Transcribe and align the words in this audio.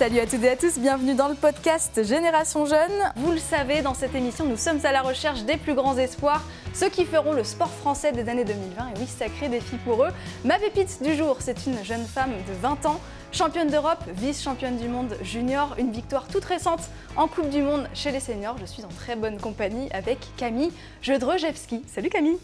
Salut 0.00 0.20
à 0.20 0.24
toutes 0.24 0.44
et 0.44 0.48
à 0.48 0.56
tous, 0.56 0.78
bienvenue 0.78 1.14
dans 1.14 1.28
le 1.28 1.34
podcast 1.34 2.02
Génération 2.02 2.64
Jeune. 2.64 3.12
Vous 3.16 3.32
le 3.32 3.38
savez, 3.38 3.82
dans 3.82 3.92
cette 3.92 4.14
émission, 4.14 4.46
nous 4.46 4.56
sommes 4.56 4.80
à 4.84 4.92
la 4.92 5.02
recherche 5.02 5.42
des 5.42 5.58
plus 5.58 5.74
grands 5.74 5.98
espoirs, 5.98 6.42
ceux 6.72 6.88
qui 6.88 7.04
feront 7.04 7.34
le 7.34 7.44
sport 7.44 7.68
français 7.68 8.10
des 8.10 8.26
années 8.30 8.46
2020. 8.46 8.92
Et 8.96 8.98
oui, 8.98 9.06
sacré 9.06 9.50
défi 9.50 9.76
pour 9.84 10.02
eux. 10.02 10.08
Ma 10.42 10.58
pépite 10.58 11.02
du 11.02 11.14
jour, 11.14 11.36
c'est 11.40 11.66
une 11.66 11.84
jeune 11.84 12.06
femme 12.06 12.30
de 12.30 12.54
20 12.62 12.86
ans, 12.86 12.98
championne 13.30 13.68
d'Europe, 13.68 14.02
vice-championne 14.14 14.78
du 14.78 14.88
monde 14.88 15.18
junior, 15.20 15.74
une 15.76 15.92
victoire 15.92 16.28
toute 16.28 16.46
récente 16.46 16.88
en 17.18 17.28
Coupe 17.28 17.50
du 17.50 17.60
Monde 17.60 17.86
chez 17.92 18.10
les 18.10 18.20
seniors. 18.20 18.56
Je 18.58 18.64
suis 18.64 18.82
en 18.86 18.88
très 18.88 19.16
bonne 19.16 19.38
compagnie 19.38 19.90
avec 19.92 20.18
Camille 20.38 20.72
Jedrzejewski. 21.02 21.82
Salut 21.86 22.08
Camille 22.08 22.38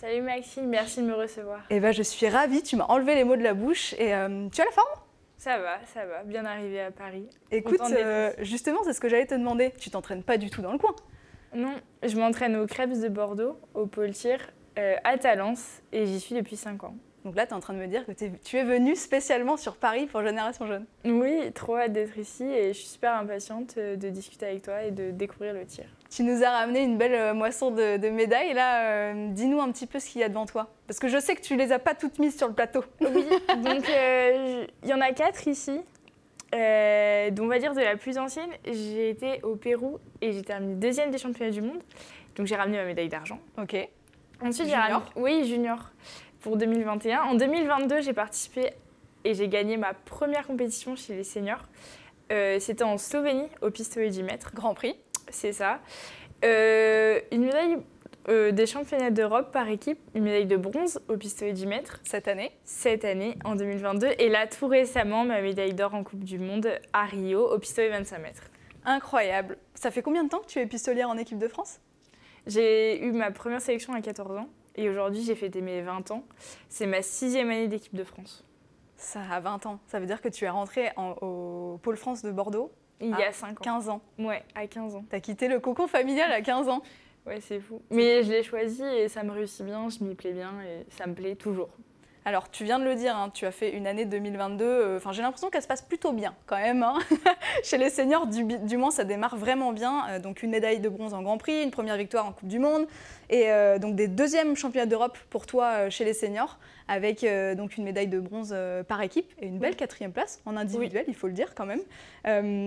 Salut 0.00 0.22
Maxime, 0.22 0.68
merci 0.68 1.02
de 1.02 1.06
me 1.06 1.14
recevoir. 1.14 1.60
Eh 1.68 1.80
ben, 1.80 1.92
je 1.92 2.02
suis 2.02 2.30
ravie, 2.30 2.62
tu 2.62 2.76
m'as 2.76 2.86
enlevé 2.86 3.14
les 3.14 3.24
mots 3.24 3.36
de 3.36 3.42
la 3.42 3.52
bouche 3.52 3.92
et 3.98 4.14
euh, 4.14 4.48
tu 4.50 4.62
as 4.62 4.64
la 4.64 4.70
forme? 4.70 5.03
Ça 5.36 5.58
va, 5.58 5.84
ça 5.92 6.06
va, 6.06 6.22
bien 6.24 6.44
arrivé 6.44 6.80
à 6.80 6.90
Paris. 6.90 7.28
Écoute, 7.50 7.80
euh, 7.90 8.32
justement, 8.38 8.78
c'est 8.84 8.92
ce 8.92 9.00
que 9.00 9.08
j'allais 9.08 9.26
te 9.26 9.34
demander. 9.34 9.72
Tu 9.78 9.90
t'entraînes 9.90 10.22
pas 10.22 10.38
du 10.38 10.50
tout 10.50 10.62
dans 10.62 10.72
le 10.72 10.78
coin 10.78 10.94
Non, 11.54 11.74
je 12.02 12.16
m'entraîne 12.16 12.56
au 12.56 12.66
Krebs 12.66 13.00
de 13.00 13.08
Bordeaux, 13.08 13.58
au 13.74 13.86
pôle 13.86 14.12
tir, 14.12 14.38
euh, 14.78 14.96
à 15.04 15.18
Talence, 15.18 15.82
et 15.92 16.06
j'y 16.06 16.20
suis 16.20 16.34
depuis 16.34 16.56
5 16.56 16.84
ans. 16.84 16.96
Donc 17.24 17.36
là, 17.36 17.46
tu 17.46 17.52
es 17.52 17.54
en 17.54 17.60
train 17.60 17.72
de 17.72 17.78
me 17.78 17.86
dire 17.86 18.04
que 18.04 18.12
tu 18.12 18.56
es 18.56 18.64
venue 18.64 18.94
spécialement 18.96 19.56
sur 19.56 19.76
Paris 19.76 20.06
pour 20.06 20.22
Génération 20.22 20.66
Jeune. 20.66 20.84
Oui, 21.06 21.50
trop 21.54 21.76
hâte 21.76 21.92
d'être 21.92 22.18
ici 22.18 22.44
et 22.44 22.74
je 22.74 22.78
suis 22.78 22.88
super 22.88 23.14
impatiente 23.14 23.76
euh, 23.78 23.96
de 23.96 24.10
discuter 24.10 24.44
avec 24.44 24.62
toi 24.62 24.82
et 24.82 24.90
de 24.90 25.10
découvrir 25.10 25.54
le 25.54 25.64
tir. 25.64 25.86
Tu 26.10 26.22
nous 26.22 26.44
as 26.44 26.50
ramené 26.50 26.82
une 26.82 26.98
belle 26.98 27.14
euh, 27.14 27.32
moisson 27.32 27.70
de, 27.70 28.08
médailles. 28.10 28.52
Là, 28.52 28.82
euh, 28.82 29.28
dis-nous 29.30 29.58
un 29.58 29.72
petit 29.72 29.86
peu 29.86 30.00
ce 30.00 30.10
qu'il 30.10 30.20
y 30.20 30.24
a 30.24 30.28
devant 30.28 30.44
toi. 30.44 30.68
Parce 30.86 30.98
que 30.98 31.08
je 31.08 31.18
sais 31.18 31.34
que 31.34 31.40
tu 31.40 31.56
les 31.56 31.72
as 31.72 31.78
pas 31.78 31.94
toutes 31.94 32.18
mises 32.18 32.36
sur 32.36 32.46
le 32.46 32.52
plateau. 32.52 32.84
Oui, 33.00 33.24
donc 33.56 33.88
il 34.82 34.88
y 34.88 34.92
en 34.92 35.00
a 35.00 35.12
quatre 35.12 35.48
ici. 35.48 35.80
donc 36.52 36.52
on 36.52 37.48
va 37.48 37.58
dire 37.58 37.72
de 37.72 37.80
la 37.80 37.96
plus 37.96 38.18
ancienne, 38.18 38.50
j'ai 38.66 39.08
été 39.08 39.40
au 39.42 39.56
Pérou 39.56 39.98
et 40.20 40.32
j'ai 40.32 40.42
terminé 40.42 40.74
deuxième 40.74 41.10
des 41.10 41.18
championnats 41.18 41.52
du 41.52 41.62
monde. 41.62 41.82
Donc 42.36 42.46
j'ai 42.46 42.56
ramené 42.56 42.76
ma 42.76 42.84
médaille 42.84 43.08
d'argent. 43.08 43.38
Ok. 43.56 43.88
Ensuite, 44.42 44.68
j'ai 44.68 44.74
ramené... 44.74 45.00
Oui, 45.16 45.46
junior 45.46 45.78
pour 46.44 46.58
2021. 46.58 47.22
En 47.22 47.34
2022, 47.34 48.02
j'ai 48.02 48.12
participé 48.12 48.74
et 49.24 49.32
j'ai 49.32 49.48
gagné 49.48 49.78
ma 49.78 49.94
première 49.94 50.46
compétition 50.46 50.94
chez 50.94 51.16
les 51.16 51.24
seniors. 51.24 51.64
Euh, 52.30 52.58
c'était 52.60 52.84
en 52.84 52.98
Slovénie, 52.98 53.48
au 53.62 53.70
pistolet 53.70 54.10
10 54.10 54.22
mètres. 54.24 54.52
Grand 54.54 54.74
prix. 54.74 54.94
C'est 55.30 55.54
ça. 55.54 55.80
Euh, 56.44 57.18
une 57.32 57.46
médaille 57.46 57.78
euh, 58.28 58.52
des 58.52 58.66
championnats 58.66 59.10
d'Europe 59.10 59.52
par 59.52 59.70
équipe, 59.70 59.98
une 60.14 60.24
médaille 60.24 60.44
de 60.44 60.58
bronze 60.58 61.00
au 61.08 61.16
pistolet 61.16 61.54
10 61.54 61.66
mètres. 61.66 62.00
Cette 62.04 62.28
année 62.28 62.52
Cette 62.64 63.06
année, 63.06 63.38
en 63.46 63.56
2022. 63.56 64.08
Et 64.18 64.28
là, 64.28 64.46
tout 64.46 64.66
récemment, 64.66 65.24
ma 65.24 65.40
médaille 65.40 65.72
d'or 65.72 65.94
en 65.94 66.04
Coupe 66.04 66.24
du 66.24 66.38
Monde 66.38 66.68
à 66.92 67.06
Rio, 67.06 67.50
au 67.50 67.58
pistolet 67.58 67.88
25 67.88 68.18
mètres. 68.18 68.50
Incroyable. 68.84 69.56
Ça 69.74 69.90
fait 69.90 70.02
combien 70.02 70.24
de 70.24 70.28
temps 70.28 70.40
que 70.40 70.48
tu 70.48 70.58
es 70.58 70.66
pistolière 70.66 71.08
en 71.08 71.16
équipe 71.16 71.38
de 71.38 71.48
France? 71.48 71.80
J'ai 72.46 73.02
eu 73.02 73.12
ma 73.12 73.30
première 73.30 73.62
sélection 73.62 73.94
à 73.94 74.02
14 74.02 74.36
ans. 74.36 74.48
Et 74.76 74.88
aujourd'hui, 74.88 75.22
j'ai 75.22 75.34
fêté 75.34 75.60
mes 75.60 75.82
20 75.82 76.10
ans. 76.10 76.24
C'est 76.68 76.86
ma 76.86 77.02
sixième 77.02 77.50
année 77.50 77.68
d'équipe 77.68 77.94
de 77.94 78.04
France. 78.04 78.44
Ça 78.96 79.20
a 79.30 79.40
20 79.40 79.66
ans. 79.66 79.80
Ça 79.86 80.00
veut 80.00 80.06
dire 80.06 80.20
que 80.20 80.28
tu 80.28 80.44
es 80.44 80.48
rentrée 80.48 80.90
au 80.96 81.78
Pôle 81.82 81.96
France 81.96 82.22
de 82.22 82.30
Bordeaux 82.30 82.72
il 83.00 83.10
y 83.10 83.22
a 83.22 83.32
5 83.32 83.60
ans. 83.60 83.62
15 83.62 83.88
ans. 83.88 84.02
Ouais, 84.18 84.42
à 84.54 84.66
15 84.66 84.94
ans. 84.96 85.04
Tu 85.08 85.16
as 85.16 85.20
quitté 85.20 85.48
le 85.48 85.60
cocon 85.60 85.86
familial 85.86 86.30
à 86.32 86.40
15 86.40 86.68
ans. 86.68 86.82
Ouais, 87.26 87.40
c'est 87.40 87.60
fou. 87.60 87.80
Mais 87.90 88.22
je 88.22 88.30
l'ai 88.30 88.42
choisi 88.42 88.82
et 88.82 89.08
ça 89.08 89.22
me 89.22 89.30
réussit 89.30 89.64
bien, 89.64 89.88
je 89.88 90.04
m'y 90.04 90.14
plais 90.14 90.32
bien 90.32 90.60
et 90.62 90.86
ça 90.90 91.06
me 91.06 91.14
plaît 91.14 91.36
toujours. 91.36 91.70
Alors, 92.26 92.50
tu 92.50 92.64
viens 92.64 92.78
de 92.78 92.84
le 92.84 92.94
dire, 92.94 93.14
hein, 93.14 93.30
tu 93.34 93.44
as 93.44 93.50
fait 93.50 93.76
une 93.76 93.86
année 93.86 94.06
2022. 94.06 94.64
Euh, 94.64 94.96
enfin, 94.96 95.12
j'ai 95.12 95.20
l'impression 95.20 95.50
qu'elle 95.50 95.62
se 95.62 95.68
passe 95.68 95.82
plutôt 95.82 96.12
bien 96.12 96.34
quand 96.46 96.56
même. 96.56 96.82
Hein. 96.82 96.98
Chez 97.62 97.76
les 97.76 97.90
seniors, 97.90 98.26
du, 98.26 98.44
du, 98.44 98.78
moins, 98.78 98.90
ça 98.90 99.04
démarre 99.04 99.36
vraiment 99.36 99.74
bien. 99.74 100.08
Euh, 100.08 100.18
donc, 100.20 100.42
une 100.42 100.50
médaille 100.50 100.80
de 100.80 100.88
bronze 100.88 101.12
en 101.12 101.22
Grand 101.22 101.36
Prix, 101.36 101.62
une 101.62 101.70
première 101.70 101.98
victoire 101.98 102.24
en 102.24 102.32
Coupe 102.32 102.48
du 102.48 102.58
Monde, 102.58 102.86
et 103.28 103.50
euh, 103.50 103.78
donc 103.78 103.94
des 103.94 104.08
deuxièmes 104.08 104.56
championnats 104.56 104.86
d'Europe 104.86 105.18
pour 105.28 105.44
toi 105.44 105.90
chez 105.90 106.06
les 106.06 106.14
seniors, 106.14 106.58
avec 106.88 107.26
donc 107.56 107.76
une 107.76 107.84
médaille 107.84 108.08
de 108.08 108.20
bronze 108.20 108.54
par 108.88 109.00
équipe 109.00 109.32
et 109.40 109.46
une 109.46 109.58
belle 109.58 109.76
quatrième 109.76 110.12
place 110.12 110.40
en 110.44 110.56
individuel, 110.56 111.04
il 111.08 111.14
faut 111.14 111.26
le 111.26 111.32
dire 111.32 111.54
quand 111.54 111.66
même. 111.66 111.80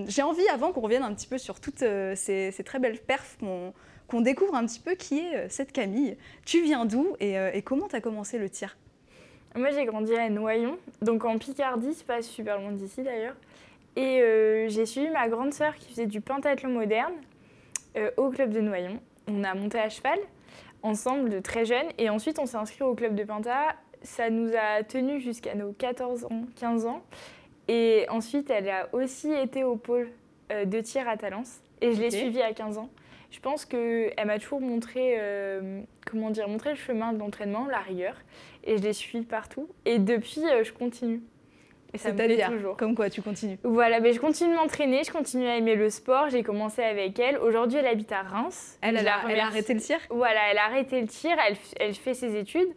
j'ai 0.07 0.23
envie, 0.23 0.47
avant 0.49 0.71
qu'on 0.71 0.81
revienne 0.81 1.03
un 1.03 1.13
petit 1.13 1.27
peu 1.27 1.37
sur 1.37 1.59
toutes 1.59 1.83
ces, 2.15 2.63
très 2.65 2.79
belles 2.79 2.99
perfs, 2.99 3.37
qu'on 4.07 4.21
découvre 4.21 4.55
un 4.55 4.65
petit 4.65 4.79
peu 4.79 4.95
qui 4.95 5.19
est 5.19 5.49
cette 5.49 5.71
Camille. 5.71 6.17
Tu 6.45 6.63
viens 6.63 6.85
d'où 6.85 7.15
et, 7.19 7.35
et 7.53 7.61
comment 7.61 7.87
tu 7.87 7.95
as 7.95 8.01
commencé 8.01 8.39
le 8.39 8.49
tir? 8.49 8.75
Moi, 9.55 9.71
j'ai 9.71 9.85
grandi 9.85 10.15
à 10.15 10.29
Noyon, 10.29 10.77
donc 11.01 11.25
en 11.25 11.37
Picardie, 11.37 11.93
c'est 11.93 12.05
pas 12.05 12.21
super 12.21 12.59
loin 12.59 12.71
d'ici 12.71 13.03
d'ailleurs. 13.03 13.35
Et 13.95 14.21
euh, 14.21 14.69
j'ai 14.69 14.85
suivi 14.85 15.09
ma 15.09 15.27
grande 15.27 15.53
sœur 15.53 15.75
qui 15.75 15.89
faisait 15.89 16.05
du 16.05 16.21
pentathlon 16.21 16.69
moderne 16.69 17.13
euh, 17.97 18.11
au 18.17 18.29
club 18.29 18.51
de 18.51 18.61
Noyon. 18.61 18.99
On 19.27 19.43
a 19.43 19.55
monté 19.55 19.79
à 19.79 19.89
cheval 19.89 20.19
ensemble 20.83 21.29
de 21.29 21.39
très 21.39 21.65
jeunes 21.65 21.87
et 21.97 22.09
ensuite 22.09 22.37
on 22.39 22.45
s'est 22.45 22.57
inscrit 22.57 22.83
au 22.83 22.93
club 22.93 23.15
de 23.15 23.23
Penta. 23.23 23.75
Ça 24.03 24.29
nous 24.29 24.51
a 24.55 24.83
tenus 24.83 25.23
jusqu'à 25.23 25.55
nos 25.55 25.71
14 25.73 26.25
ans, 26.25 26.43
15 26.59 26.85
ans. 26.85 27.01
Et 27.67 28.05
ensuite, 28.09 28.49
elle 28.49 28.69
a 28.69 28.87
aussi 28.93 29.33
été 29.33 29.63
au 29.63 29.75
pôle 29.75 30.09
euh, 30.51 30.65
de 30.65 30.79
tir 30.79 31.09
à 31.09 31.17
Talence 31.17 31.59
et 31.81 31.93
je 31.93 31.99
l'ai 31.99 32.11
suivie 32.11 32.41
à 32.41 32.53
15 32.53 32.77
ans. 32.77 32.89
Je 33.37 33.41
pense 33.43 33.65
qu'elle 33.65 34.25
m'a 34.25 34.39
toujours 34.39 34.61
montré, 34.61 35.15
comment 36.09 36.31
dire, 36.31 36.49
montré 36.49 36.71
le 36.71 36.75
chemin 36.75 37.13
de 37.13 37.19
l'entraînement, 37.19 37.67
la 37.67 37.77
rigueur 37.77 38.15
et 38.67 38.77
je 38.77 38.83
les 38.83 38.93
suis 38.93 39.21
partout. 39.21 39.67
Et 39.85 39.97
depuis, 39.97 40.45
euh, 40.45 40.63
je 40.63 40.73
continue. 40.73 41.21
Et 41.93 41.97
ça 41.97 42.11
me 42.11 42.17
plaît 42.17 42.45
toujours. 42.45 42.75
Comme 42.75 42.95
quoi, 42.95 43.09
tu 43.09 43.21
continues 43.21 43.57
Voilà, 43.63 44.01
mais 44.01 44.11
je 44.11 44.19
continue 44.19 44.51
de 44.51 44.55
m'entraîner, 44.55 45.03
je 45.05 45.11
continue 45.11 45.47
à 45.47 45.55
aimer 45.55 45.75
le 45.75 45.89
sport. 45.89 46.29
J'ai 46.29 46.43
commencé 46.43 46.83
avec 46.83 47.17
elle. 47.17 47.37
Aujourd'hui, 47.37 47.79
elle 47.79 47.87
habite 47.87 48.11
à 48.11 48.23
Reims. 48.23 48.77
Elle, 48.81 48.97
a, 48.97 49.23
elle 49.29 49.39
a, 49.39 49.45
arrêté 49.45 49.73
le 49.73 49.79
tir 49.79 49.97
Voilà, 50.09 50.51
elle 50.51 50.57
a 50.57 50.65
arrêté 50.65 50.99
le 50.99 51.07
tir, 51.07 51.31
elle, 51.47 51.55
elle 51.79 51.93
fait 51.93 52.13
ses 52.13 52.35
études. 52.35 52.67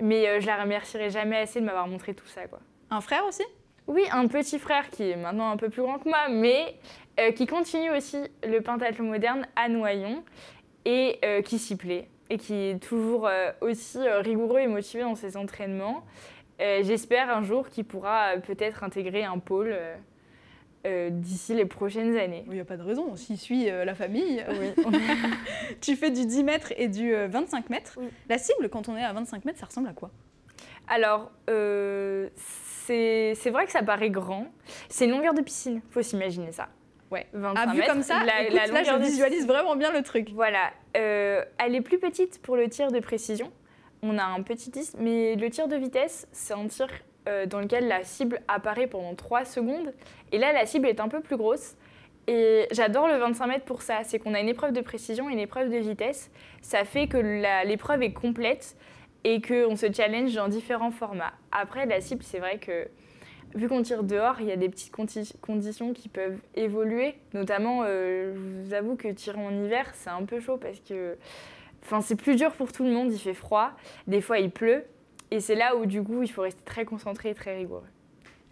Mais 0.00 0.26
euh, 0.26 0.40
je 0.40 0.46
la 0.46 0.56
remercierai 0.62 1.10
jamais 1.10 1.36
assez 1.36 1.60
de 1.60 1.66
m'avoir 1.66 1.86
montré 1.86 2.14
tout 2.14 2.26
ça. 2.26 2.46
Quoi. 2.46 2.60
Un 2.90 3.02
frère 3.02 3.26
aussi? 3.26 3.44
Oui, 3.86 4.02
un 4.12 4.28
petit 4.28 4.58
frère 4.58 4.90
qui 4.90 5.10
est 5.10 5.16
maintenant 5.16 5.50
un 5.50 5.56
peu 5.56 5.68
plus 5.68 5.82
grand 5.82 5.98
que 5.98 6.08
moi, 6.08 6.28
mais 6.30 6.76
euh, 7.20 7.32
qui 7.32 7.46
continue 7.46 7.90
aussi 7.90 8.18
le 8.42 8.60
pentathlon 8.60 9.04
moderne 9.04 9.46
à 9.56 9.68
Noyon 9.68 10.22
et 10.86 11.18
qui 11.44 11.58
s'y 11.58 11.76
plaît 11.76 12.08
et 12.30 12.38
qui 12.38 12.54
est 12.54 12.82
toujours 12.82 13.26
euh, 13.26 13.52
aussi 13.60 13.98
euh, 13.98 14.20
rigoureux 14.20 14.60
et 14.60 14.66
motivé 14.66 15.02
dans 15.02 15.14
ses 15.14 15.36
entraînements. 15.36 16.04
Euh, 16.60 16.82
j'espère 16.82 17.30
un 17.30 17.42
jour 17.42 17.68
qu'il 17.68 17.84
pourra 17.84 18.36
peut-être 18.44 18.84
intégrer 18.84 19.24
un 19.24 19.38
pôle 19.38 19.76
d'ici 21.10 21.54
les 21.54 21.64
prochaines 21.64 22.14
années. 22.18 22.44
Il 22.46 22.52
n'y 22.52 22.60
a 22.60 22.64
pas 22.64 22.76
de 22.76 22.82
raison, 22.82 23.16
s'il 23.16 23.38
suit 23.38 23.64
la 23.64 23.94
famille. 23.94 24.44
tu 25.80 25.96
fais 25.96 26.10
du 26.10 26.26
10 26.26 26.44
mètres 26.44 26.74
et 26.76 26.88
du 26.88 27.14
25 27.14 27.70
mètres. 27.70 27.98
La 28.28 28.36
cible, 28.36 28.68
quand 28.68 28.90
on 28.90 28.96
est 28.96 29.02
à 29.02 29.14
25 29.14 29.46
mètres, 29.46 29.58
ça 29.58 29.64
ressemble 29.64 29.88
à 29.88 29.94
quoi? 29.94 30.10
Alors, 30.86 31.32
c'est 32.86 33.50
vrai 33.50 33.66
que 33.66 33.72
ça 33.72 33.82
paraît 33.82 34.10
grand. 34.10 34.46
C'est 34.88 35.06
une 35.06 35.12
longueur 35.12 35.34
de 35.34 35.42
piscine, 35.42 35.80
faut 35.90 36.02
s'imaginer 36.02 36.52
ça. 36.52 36.68
Ouais, 37.10 37.26
25 37.32 37.62
ah, 37.68 37.72
vu 37.72 37.82
comme 37.86 38.02
ça, 38.02 38.24
la, 38.24 38.42
écoute, 38.42 38.72
là, 38.72 38.82
je 38.82 38.98
visualise 38.98 39.46
vraiment 39.46 39.76
bien 39.76 39.92
le 39.92 40.02
truc. 40.02 40.30
Voilà. 40.32 40.70
Euh, 40.96 41.44
elle 41.58 41.74
est 41.74 41.80
plus 41.80 41.98
petite 41.98 42.40
pour 42.42 42.56
le 42.56 42.68
tir 42.68 42.90
de 42.90 42.98
précision. 42.98 43.52
On 44.02 44.18
a 44.18 44.24
un 44.24 44.42
petit 44.42 44.70
disque, 44.70 44.94
mais 44.98 45.36
le 45.36 45.48
tir 45.48 45.68
de 45.68 45.76
vitesse, 45.76 46.26
c'est 46.32 46.54
un 46.54 46.66
tir 46.66 46.88
euh, 47.28 47.46
dans 47.46 47.60
lequel 47.60 47.88
la 47.88 48.02
cible 48.04 48.40
apparaît 48.48 48.86
pendant 48.86 49.14
3 49.14 49.44
secondes. 49.44 49.94
Et 50.32 50.38
là, 50.38 50.52
la 50.52 50.66
cible 50.66 50.88
est 50.88 51.00
un 51.00 51.08
peu 51.08 51.20
plus 51.20 51.36
grosse. 51.36 51.76
Et 52.26 52.66
j'adore 52.70 53.06
le 53.06 53.16
25 53.16 53.46
mètres 53.46 53.64
pour 53.64 53.82
ça. 53.82 54.02
C'est 54.02 54.18
qu'on 54.18 54.34
a 54.34 54.40
une 54.40 54.48
épreuve 54.48 54.72
de 54.72 54.80
précision 54.80 55.28
et 55.30 55.32
une 55.34 55.38
épreuve 55.38 55.70
de 55.70 55.76
vitesse. 55.76 56.30
Ça 56.62 56.84
fait 56.84 57.06
que 57.06 57.18
l'épreuve 57.64 58.02
est 58.02 58.12
complète 58.12 58.76
et 59.24 59.40
qu'on 59.40 59.76
se 59.76 59.90
challenge 59.92 60.34
dans 60.34 60.48
différents 60.48 60.90
formats. 60.90 61.32
Après, 61.50 61.86
la 61.86 62.00
cible, 62.00 62.22
c'est 62.22 62.38
vrai 62.38 62.58
que 62.58 62.88
vu 63.54 63.68
qu'on 63.68 63.82
tire 63.82 64.02
dehors, 64.02 64.40
il 64.40 64.46
y 64.46 64.52
a 64.52 64.56
des 64.56 64.68
petites 64.68 64.92
conditions 64.92 65.92
qui 65.92 66.08
peuvent 66.08 66.38
évoluer. 66.54 67.14
Notamment, 67.32 67.82
euh, 67.84 68.34
je 68.34 68.66
vous 68.66 68.74
avoue 68.74 68.96
que 68.96 69.08
tirer 69.08 69.38
en 69.38 69.64
hiver, 69.64 69.90
c'est 69.94 70.10
un 70.10 70.24
peu 70.24 70.40
chaud 70.40 70.58
parce 70.58 70.80
que 70.80 71.16
enfin, 71.82 72.00
c'est 72.00 72.16
plus 72.16 72.36
dur 72.36 72.52
pour 72.52 72.72
tout 72.72 72.84
le 72.84 72.90
monde, 72.90 73.12
il 73.12 73.18
fait 73.18 73.34
froid, 73.34 73.72
des 74.06 74.20
fois 74.20 74.38
il 74.38 74.50
pleut. 74.50 74.84
Et 75.30 75.40
c'est 75.40 75.54
là 75.54 75.76
où 75.76 75.86
du 75.86 76.02
coup, 76.02 76.22
il 76.22 76.28
faut 76.28 76.42
rester 76.42 76.62
très 76.64 76.84
concentré 76.84 77.30
et 77.30 77.34
très 77.34 77.56
rigoureux. 77.56 77.86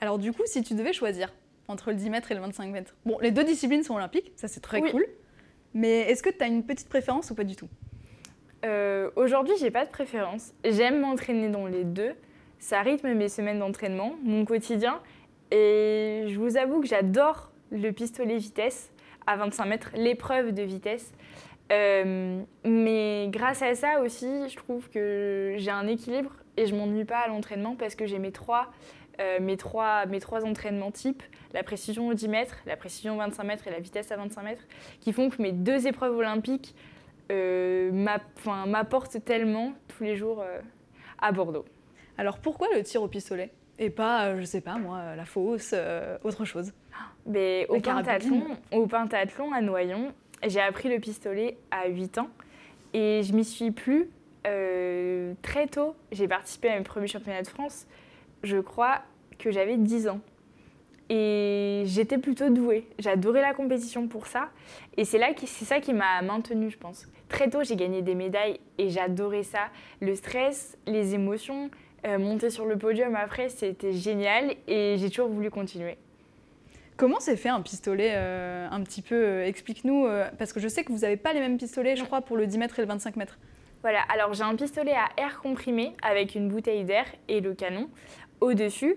Alors 0.01 0.19
du 0.19 0.33
coup, 0.33 0.43
si 0.47 0.63
tu 0.63 0.75
devais 0.75 0.93
choisir 0.93 1.33
entre 1.69 1.91
le 1.91 1.97
10 1.97 2.11
mètres 2.11 2.33
et 2.33 2.35
le 2.35 2.41
25 2.41 2.71
mètres, 2.71 2.95
bon, 3.05 3.19
les 3.21 3.31
deux 3.31 3.45
disciplines 3.45 3.83
sont 3.83 3.95
olympiques, 3.95 4.33
ça 4.37 4.49
c'est 4.49 4.61
très 4.61 4.81
cool. 4.81 5.07
Mais 5.75 6.01
est-ce 6.11 6.23
que 6.23 6.31
tu 6.31 6.43
as 6.43 6.47
une 6.47 6.65
petite 6.65 6.89
préférence 6.89 7.31
ou 7.31 7.35
pas 7.35 7.45
du 7.45 7.57
tout? 7.57 7.69
Euh, 8.65 9.11
Aujourd'hui, 9.17 9.55
j'ai 9.61 9.71
pas 9.71 9.85
de 9.85 9.91
préférence. 9.91 10.53
J'aime 10.65 11.01
m'entraîner 11.01 11.49
dans 11.49 11.67
les 11.67 11.85
deux 11.85 12.15
ça 12.63 12.81
rythme 12.81 13.13
mes 13.15 13.29
semaines 13.29 13.59
d'entraînement, 13.59 14.15
mon 14.23 14.45
quotidien. 14.45 15.01
Et 15.51 16.27
je 16.29 16.39
vous 16.39 16.57
avoue 16.57 16.81
que 16.81 16.87
j'adore 16.87 17.51
le 17.73 17.91
pistolet 17.91 18.39
vitesse 18.39 18.93
à 19.27 19.37
25 19.37 19.65
mètres, 19.67 19.91
l'épreuve 19.95 20.53
de 20.53 20.63
vitesse. 20.63 21.13
Euh, 21.73 22.41
mais 22.65 23.29
grâce 23.31 23.63
à 23.63 23.75
ça 23.75 24.01
aussi, 24.01 24.49
je 24.49 24.57
trouve 24.57 24.89
que 24.91 25.55
j'ai 25.59 25.73
un 25.73 25.89
équilibre 25.89 26.31
et 26.57 26.67
je 26.67 26.75
m'ennuie 26.75 27.05
pas 27.05 27.19
à 27.19 27.29
l'entraînement 27.29 27.75
parce 27.75 27.97
que 27.97 28.07
j'ai 28.07 28.19
mes 28.19 28.33
trois 28.33 28.71
euh, 29.21 29.41
mes, 29.41 29.59
trois, 29.59 30.07
mes 30.07 30.21
trois 30.21 30.47
entraînements 30.47 30.91
types, 30.91 31.23
la 31.53 31.63
précision 31.63 32.09
au 32.09 32.15
10 32.15 32.29
mètres, 32.29 32.57
la 32.65 32.77
précision 32.77 33.17
au 33.17 33.19
25 33.19 33.45
mètres 33.45 33.67
et 33.69 33.71
la 33.71 33.79
vitesse 33.79 34.11
à 34.11 34.17
25 34.17 34.43
mètres, 34.43 34.63
qui 35.01 35.13
font 35.13 35.29
que 35.29 35.43
mes 35.43 35.53
deux 35.53 35.87
épreuves 35.87 36.17
olympiques 36.17 36.75
euh, 37.33 37.91
m'apportent 38.67 39.25
tellement 39.25 39.73
tous 39.89 40.05
les 40.05 40.17
jours 40.17 40.41
euh, 40.41 40.61
à 41.21 41.33
Bordeaux. 41.33 41.65
Alors 42.19 42.39
pourquoi 42.39 42.69
le 42.75 42.83
tir 42.83 43.03
au 43.03 43.09
pistolet 43.09 43.51
et 43.79 43.91
pas, 43.91 44.39
je 44.39 44.45
sais 44.45 44.61
pas 44.61 44.77
moi, 44.77 45.17
la 45.17 45.25
fosse, 45.25 45.75
autre 46.23 46.45
chose? 46.45 46.73
Mais 47.27 47.67
au, 47.69 47.81
pentathlon, 47.81 48.57
au 48.71 48.87
pentathlon 48.87 49.53
à 49.53 49.61
Noyon, 49.61 50.13
j'ai 50.47 50.61
appris 50.61 50.89
le 50.89 51.01
pistolet 51.01 51.57
à 51.71 51.89
8 51.89 52.19
ans 52.19 52.29
et 52.93 53.23
je 53.25 53.33
m'y 53.33 53.45
suis 53.45 53.71
plus 53.71 54.11
très 54.45 55.67
tôt. 55.69 55.97
J'ai 56.13 56.29
participé 56.29 56.69
à 56.69 56.77
mes 56.77 56.85
premiers 56.85 57.09
championnats 57.09 57.43
de 57.43 57.49
France 57.49 57.87
je 58.43 58.59
crois 58.59 59.03
que 59.39 59.51
j'avais 59.51 59.77
10 59.77 60.09
ans. 60.09 60.21
Et 61.15 61.83
j'étais 61.85 62.17
plutôt 62.17 62.49
douée. 62.49 62.89
J'adorais 62.99 63.43
la 63.43 63.53
compétition 63.53 64.09
pour 64.09 64.27
ça. 64.27 64.49
Et 64.97 65.05
c'est 65.05 65.19
là 65.19 65.27
c'est 65.45 65.67
ça 65.67 65.79
qui 65.79 65.93
m'a 65.93 66.23
maintenue, 66.23 66.71
je 66.71 66.79
pense. 66.79 67.07
Très 67.29 67.51
tôt, 67.51 67.63
j'ai 67.63 67.77
gagné 67.77 68.01
des 68.01 68.15
médailles 68.15 68.59
et 68.79 68.89
j'adorais 68.89 69.43
ça. 69.43 69.69
Le 70.01 70.15
stress, 70.15 70.79
les 70.87 71.15
émotions, 71.15 71.71
euh, 72.07 72.19
monter 72.19 72.49
sur 72.49 72.65
le 72.65 72.79
podium 72.79 73.15
après, 73.15 73.51
c'était 73.51 73.93
génial 73.93 74.55
et 74.67 74.97
j'ai 74.97 75.11
toujours 75.11 75.29
voulu 75.29 75.51
continuer. 75.51 75.99
Comment 76.97 77.21
s'est 77.21 77.37
fait 77.37 77.51
un 77.51 77.61
pistolet 77.61 78.13
euh, 78.15 78.67
un 78.71 78.81
petit 78.81 79.03
peu 79.03 79.15
euh, 79.15 79.47
Explique-nous, 79.47 80.07
parce 80.39 80.55
que 80.55 80.61
je 80.61 80.69
sais 80.69 80.83
que 80.83 80.93
vous 80.93 81.01
n'avez 81.01 81.19
pas 81.19 81.35
les 81.35 81.41
mêmes 81.41 81.59
pistolets, 81.59 81.95
je 81.95 82.05
crois, 82.05 82.23
pour 82.23 82.39
le 82.39 82.47
10 82.47 82.57
mètres 82.57 82.79
et 82.79 82.83
le 82.83 82.89
25 82.89 83.17
mètres. 83.17 83.39
Voilà, 83.83 84.01
alors 84.09 84.33
j'ai 84.33 84.45
un 84.45 84.57
pistolet 84.57 84.95
à 84.95 85.11
air 85.23 85.41
comprimé 85.43 85.95
avec 86.03 86.37
une 86.37 86.49
bouteille 86.49 86.85
d'air 86.85 87.05
et 87.29 87.41
le 87.41 87.53
canon 87.53 87.91
au-dessus. 88.41 88.97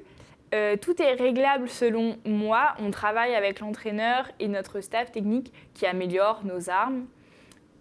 Euh, 0.56 0.78
tout 0.78 1.02
est 1.02 1.14
réglable 1.14 1.68
selon 1.68 2.16
moi. 2.24 2.76
On 2.80 2.90
travaille 2.90 3.36
avec 3.36 3.60
l'entraîneur 3.60 4.32
et 4.40 4.48
notre 4.48 4.80
staff 4.80 5.12
technique 5.12 5.52
qui 5.74 5.86
améliore 5.86 6.46
nos 6.46 6.70
armes. 6.70 7.08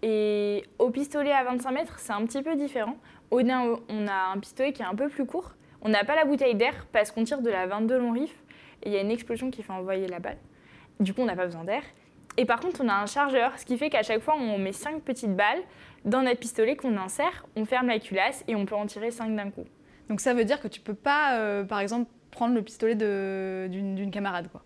Et 0.01 0.63
au 0.77 0.89
pistolet 0.89 1.31
à 1.31 1.45
25 1.45 1.71
mètres, 1.71 1.99
c'est 1.99 2.11
un 2.11 2.25
petit 2.25 2.41
peu 2.41 2.55
différent. 2.55 2.97
On 3.31 3.49
a, 3.49 3.79
on 3.87 4.07
a 4.07 4.31
un 4.33 4.39
pistolet 4.39 4.73
qui 4.73 4.81
est 4.81 4.85
un 4.85 4.93
peu 4.93 5.07
plus 5.07 5.25
court. 5.25 5.53
On 5.81 5.89
n'a 5.89 6.03
pas 6.03 6.15
la 6.15 6.25
bouteille 6.25 6.55
d'air 6.55 6.85
parce 6.91 7.11
qu'on 7.11 7.23
tire 7.23 7.41
de 7.41 7.49
la 7.49 7.65
22 7.65 7.97
long 7.97 8.11
riff 8.11 8.35
et 8.83 8.89
il 8.89 8.91
y 8.91 8.97
a 8.97 9.01
une 9.01 9.11
explosion 9.11 9.51
qui 9.51 9.63
fait 9.63 9.71
envoyer 9.71 10.07
la 10.07 10.19
balle. 10.19 10.37
Du 10.99 11.13
coup, 11.13 11.21
on 11.21 11.25
n'a 11.25 11.35
pas 11.35 11.45
besoin 11.45 11.63
d'air. 11.63 11.83
Et 12.35 12.43
par 12.43 12.59
contre, 12.59 12.81
on 12.83 12.89
a 12.89 12.93
un 12.93 13.05
chargeur, 13.05 13.57
ce 13.57 13.65
qui 13.65 13.77
fait 13.77 13.89
qu'à 13.89 14.03
chaque 14.03 14.21
fois, 14.21 14.35
on 14.37 14.57
met 14.57 14.73
5 14.73 15.01
petites 15.01 15.33
balles 15.33 15.61
dans 16.03 16.23
notre 16.23 16.39
pistolet 16.39 16.75
qu'on 16.75 16.97
insère, 16.97 17.45
on 17.55 17.63
ferme 17.63 17.87
la 17.87 17.99
culasse 17.99 18.43
et 18.49 18.55
on 18.55 18.65
peut 18.65 18.75
en 18.75 18.85
tirer 18.85 19.11
5 19.11 19.33
d'un 19.33 19.49
coup. 19.49 19.63
Donc 20.09 20.19
ça 20.19 20.33
veut 20.33 20.43
dire 20.43 20.59
que 20.59 20.67
tu 20.67 20.81
peux 20.81 20.93
pas, 20.93 21.39
euh, 21.39 21.63
par 21.63 21.79
exemple, 21.79 22.11
prendre 22.35 22.53
le 22.53 22.61
pistolet 22.61 22.95
d'une 22.95 24.11
camarade, 24.11 24.49
quoi. 24.51 24.61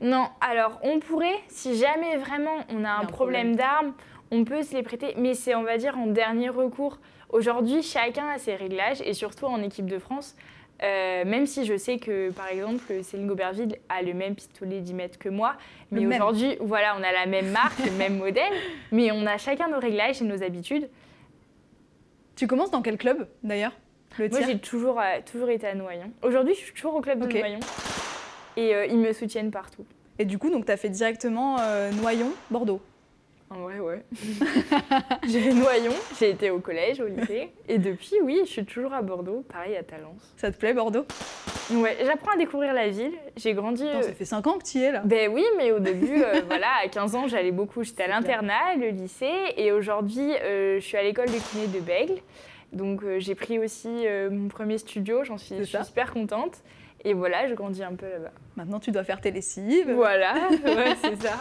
Non, 0.00 0.28
alors 0.40 0.78
on 0.82 1.00
pourrait, 1.00 1.38
si 1.48 1.76
jamais 1.76 2.16
vraiment 2.16 2.64
on 2.70 2.84
a 2.84 2.92
un, 2.92 3.04
problème, 3.04 3.56
d'armes, 3.56 3.92
on 4.30 4.44
peut 4.44 4.62
se 4.62 4.74
les 4.74 4.82
prêter, 4.82 5.14
mais 5.18 5.34
c'est, 5.34 5.54
on 5.54 5.64
va 5.64 5.76
dire, 5.76 5.98
en 5.98 6.06
dernier 6.06 6.48
recours. 6.48 6.98
Aujourd'hui, 7.28 7.82
chacun 7.82 8.28
a 8.28 8.38
ses 8.38 8.54
réglages, 8.54 9.02
et 9.02 9.12
surtout 9.12 9.46
en 9.46 9.60
équipe 9.60 9.86
de 9.86 9.98
France, 9.98 10.36
euh, 10.82 11.24
même 11.24 11.46
si 11.46 11.66
je 11.66 11.76
sais 11.76 11.98
que, 11.98 12.30
par 12.30 12.48
exemple, 12.48 13.02
Céline 13.02 13.26
Goberville 13.26 13.76
a 13.88 14.02
le 14.02 14.14
même 14.14 14.34
pistolet 14.34 14.80
10 14.80 14.94
mètres 14.94 15.18
que 15.18 15.28
moi, 15.28 15.56
mais 15.90 16.06
aujourd'hui, 16.06 16.56
voilà, 16.60 16.96
on 16.98 17.02
a 17.02 17.12
la 17.12 17.26
même 17.26 17.50
marque, 17.50 17.78
le 17.84 17.92
même 17.92 18.18
modèle, 18.26 18.52
mais 18.92 19.10
on 19.12 19.26
a 19.26 19.36
chacun 19.36 19.68
nos 19.68 19.80
réglages 19.80 20.22
et 20.22 20.24
nos 20.24 20.42
habitudes. 20.42 20.88
Tu 22.36 22.46
commences 22.46 22.70
dans 22.70 22.82
quel 22.82 22.96
club, 22.96 23.28
d'ailleurs? 23.42 23.72
Moi, 24.18 24.40
j'ai 24.46 24.58
toujours, 24.58 25.00
euh, 25.00 25.20
toujours 25.30 25.50
été 25.50 25.66
à 25.66 25.74
Noyon. 25.74 26.10
Aujourd'hui, 26.22 26.54
je 26.54 26.60
suis 26.60 26.72
toujours 26.72 26.94
au 26.94 27.00
club 27.00 27.20
de 27.20 27.26
Noyon. 27.26 27.60
Et 28.56 28.74
euh, 28.74 28.86
ils 28.86 28.98
me 28.98 29.12
soutiennent 29.12 29.50
partout. 29.50 29.84
Et 30.18 30.24
du 30.24 30.38
coup, 30.38 30.50
donc, 30.50 30.66
tu 30.66 30.72
as 30.72 30.76
fait 30.76 30.90
directement 30.90 31.56
euh, 31.60 31.90
Noyon, 31.92 32.32
Bordeaux 32.50 32.82
En 33.48 33.60
vrai, 33.60 33.80
ouais. 33.80 34.02
j'ai 35.26 35.40
fait 35.40 35.54
Noyon, 35.54 35.94
j'ai 36.18 36.30
été 36.30 36.50
au 36.50 36.58
collège, 36.58 37.00
au 37.00 37.06
lycée. 37.06 37.50
Et 37.68 37.78
depuis, 37.78 38.16
oui, 38.22 38.42
je 38.44 38.50
suis 38.50 38.64
toujours 38.64 38.92
à 38.92 39.00
Bordeaux, 39.00 39.44
pareil 39.50 39.76
à 39.76 39.82
Talence. 39.82 40.34
Ça 40.36 40.52
te 40.52 40.58
plaît, 40.58 40.74
Bordeaux? 40.74 41.06
Ouais, 41.70 41.96
j'apprends 42.04 42.32
à 42.32 42.36
découvrir 42.36 42.74
la 42.74 42.88
ville. 42.88 43.14
J'ai 43.36 43.54
grandi. 43.54 43.86
ça 44.02 44.12
fait 44.12 44.26
5 44.26 44.46
ans 44.46 44.58
que 44.58 44.64
tu 44.64 44.78
y 44.78 44.82
es 44.82 44.92
là. 44.92 45.00
Ben 45.06 45.30
oui, 45.32 45.44
mais 45.56 45.72
au 45.72 45.78
début, 45.78 46.22
voilà, 46.46 46.68
à 46.84 46.88
15 46.88 47.14
ans, 47.14 47.28
j'allais 47.28 47.52
beaucoup. 47.52 47.82
J'étais 47.82 48.02
à 48.02 48.08
l'internat, 48.08 48.76
le 48.78 48.88
lycée. 48.88 49.54
Et 49.56 49.72
aujourd'hui, 49.72 50.32
je 50.42 50.80
suis 50.80 50.98
à 50.98 51.02
l'école 51.02 51.28
de 51.28 51.38
kiné 51.50 51.66
de 51.68 51.80
Bègle. 51.80 52.20
Donc 52.72 53.02
euh, 53.02 53.20
j'ai 53.20 53.34
pris 53.34 53.58
aussi 53.58 53.88
euh, 54.06 54.30
mon 54.30 54.48
premier 54.48 54.78
studio, 54.78 55.24
j'en 55.24 55.38
suis, 55.38 55.66
super 55.66 56.12
contente. 56.12 56.62
Et 57.04 57.14
voilà, 57.14 57.48
je 57.48 57.54
grandis 57.54 57.82
un 57.82 57.96
peu 57.96 58.08
là-bas. 58.08 58.30
Maintenant, 58.54 58.78
tu 58.78 58.92
dois 58.92 59.02
faire 59.02 59.20
tes 59.20 59.32
lessives. 59.32 59.90
Voilà, 59.90 60.34
c'est 61.02 61.20
ça. 61.20 61.32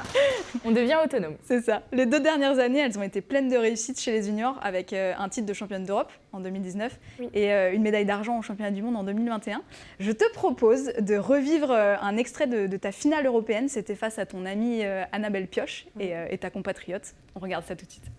On 0.65 0.71
devient 0.71 0.97
autonome. 1.05 1.35
C'est 1.43 1.61
ça. 1.61 1.83
Les 1.91 2.07
deux 2.07 2.19
dernières 2.19 2.57
années, 2.57 2.79
elles 2.79 2.97
ont 2.97 3.03
été 3.03 3.21
pleines 3.21 3.47
de 3.47 3.55
réussite 3.55 3.99
chez 3.99 4.11
les 4.11 4.23
juniors 4.23 4.57
avec 4.63 4.91
euh, 4.91 5.13
un 5.19 5.29
titre 5.29 5.45
de 5.45 5.53
championne 5.53 5.83
d'Europe 5.83 6.11
en 6.33 6.39
2019 6.39 6.99
et 7.35 7.51
une 7.73 7.83
médaille 7.83 8.05
d'argent 8.05 8.39
au 8.39 8.41
championnat 8.41 8.71
du 8.71 8.81
monde 8.81 8.95
en 8.95 9.03
2021. 9.03 9.61
Je 9.99 10.11
te 10.11 10.23
propose 10.33 10.85
de 10.99 11.15
revivre 11.15 11.71
un 11.71 12.17
extrait 12.17 12.47
de, 12.47 12.77
ta 12.77 12.91
finale 12.91 13.27
européenne. 13.27 13.69
C'était 13.69 13.95
face 13.95 14.17
à 14.17 14.25
ton 14.25 14.45
amie 14.45 14.83
Annabelle 15.11 15.47
Pioche 15.47 15.85
et, 15.99 16.13
et 16.29 16.37
ta 16.39 16.49
compatriote. 16.49 17.13
On 17.35 17.39
regarde 17.39 17.65
ça 17.65 17.75
tout 17.75 17.85
de 17.85 17.91
suite. 17.91 18.09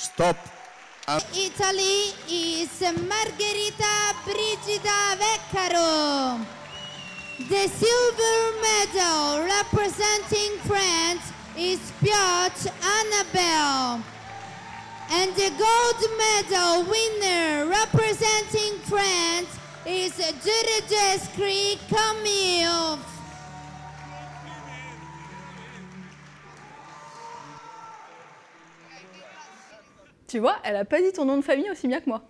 Stop. 0.00 0.38
Italy 1.36 2.14
is 2.26 2.80
Margherita 2.80 4.16
Brigida 4.24 5.14
Veccaro. 5.20 6.40
The 7.36 7.68
silver 7.68 8.40
medal 8.64 9.44
representing 9.44 10.56
France 10.64 11.30
is 11.54 11.92
Piotr 12.00 12.72
Annabelle. 12.80 14.02
And 15.10 15.36
the 15.36 15.52
gold 15.60 16.00
medal 16.16 16.88
winner 16.88 17.66
representing 17.68 18.78
France 18.88 19.52
is 19.84 20.12
Duredescri 20.16 21.76
Camille. 21.92 22.98
Tu 30.30 30.38
vois, 30.38 30.54
elle 30.62 30.76
a 30.76 30.84
pas 30.84 31.00
dit 31.00 31.10
ton 31.12 31.24
nom 31.24 31.36
de 31.36 31.42
famille 31.42 31.68
aussi 31.72 31.88
bien 31.88 31.98
que 32.00 32.08
moi. 32.08 32.22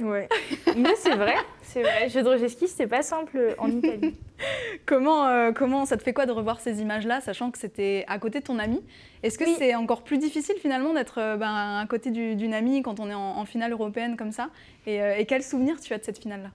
Ouais. 0.00 0.28
Mais 0.76 0.96
c'est 0.96 1.14
vrai, 1.14 1.36
c'est 1.62 1.80
vrai. 1.80 2.08
Jedrzejewski, 2.08 2.66
c'était 2.66 2.88
pas 2.88 3.02
simple 3.02 3.54
en 3.58 3.70
Italie. 3.70 4.16
comment, 4.84 5.28
euh, 5.28 5.52
comment 5.52 5.86
ça 5.86 5.96
te 5.96 6.02
fait 6.02 6.12
quoi 6.12 6.26
de 6.26 6.32
revoir 6.32 6.58
ces 6.58 6.80
images-là, 6.82 7.20
sachant 7.20 7.52
que 7.52 7.58
c'était 7.58 8.04
à 8.08 8.18
côté 8.18 8.40
de 8.40 8.44
ton 8.44 8.58
ami? 8.58 8.82
Est-ce 9.22 9.38
que 9.38 9.44
c'est 9.46 9.76
encore 9.76 10.02
plus 10.02 10.18
difficile 10.18 10.56
finalement 10.60 10.92
d'être 10.92 11.20
euh, 11.20 11.36
ben, 11.36 11.78
à 11.78 11.86
côté 11.88 12.10
d'une 12.10 12.52
amie 12.52 12.82
quand 12.82 12.98
on 12.98 13.08
est 13.08 13.14
en, 13.14 13.44
finale 13.44 13.70
européenne 13.70 14.16
comme 14.16 14.32
ça? 14.32 14.50
Et, 14.88 15.00
euh, 15.00 15.16
et, 15.16 15.24
quel 15.24 15.44
souvenir 15.44 15.80
tu 15.80 15.94
as 15.94 15.98
de 15.98 16.04
cette 16.04 16.18
finale-là? 16.18 16.50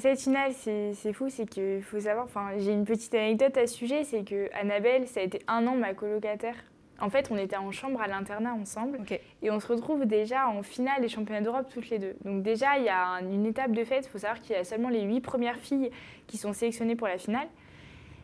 Cette 0.00 0.20
finale, 0.20 0.52
c'est 0.54 1.12
fou, 1.12 1.30
c'est 1.30 1.46
qu'il 1.46 1.82
faut 1.82 1.98
savoir, 1.98 2.26
enfin 2.26 2.50
j'ai 2.58 2.72
une 2.72 2.84
petite 2.84 3.12
anecdote 3.12 3.56
à 3.56 3.66
ce 3.66 3.74
sujet, 3.74 4.04
c'est 4.04 4.22
que 4.22 4.48
Annabelle, 4.54 5.08
ça 5.08 5.18
a 5.18 5.24
été 5.24 5.40
un 5.48 5.66
an 5.66 5.74
ma 5.74 5.94
colocataire 5.94 6.54
en 7.00 7.10
fait, 7.10 7.30
on 7.30 7.36
était 7.36 7.56
en 7.56 7.72
chambre 7.72 8.00
à 8.00 8.06
l'internat 8.06 8.52
ensemble 8.54 9.00
et 9.42 9.50
on 9.50 9.60
se 9.60 9.66
retrouve 9.66 10.04
déjà 10.04 10.48
en 10.48 10.62
finale 10.62 11.00
des 11.00 11.08
championnats 11.08 11.40
d'Europe 11.40 11.66
toutes 11.72 11.88
les 11.90 11.98
deux. 11.98 12.14
Donc 12.24 12.42
déjà, 12.42 12.78
il 12.78 12.84
y 12.84 12.88
a 12.88 13.20
une 13.20 13.46
étape 13.46 13.72
de 13.72 13.84
fête. 13.84 14.06
Il 14.06 14.10
faut 14.10 14.18
savoir 14.18 14.40
qu'il 14.40 14.54
y 14.54 14.58
a 14.58 14.64
seulement 14.64 14.88
les 14.88 15.02
huit 15.02 15.20
premières 15.20 15.58
filles 15.58 15.90
qui 16.26 16.36
sont 16.36 16.52
sélectionnées 16.52 16.96
pour 16.96 17.08
la 17.08 17.18
finale. 17.18 17.48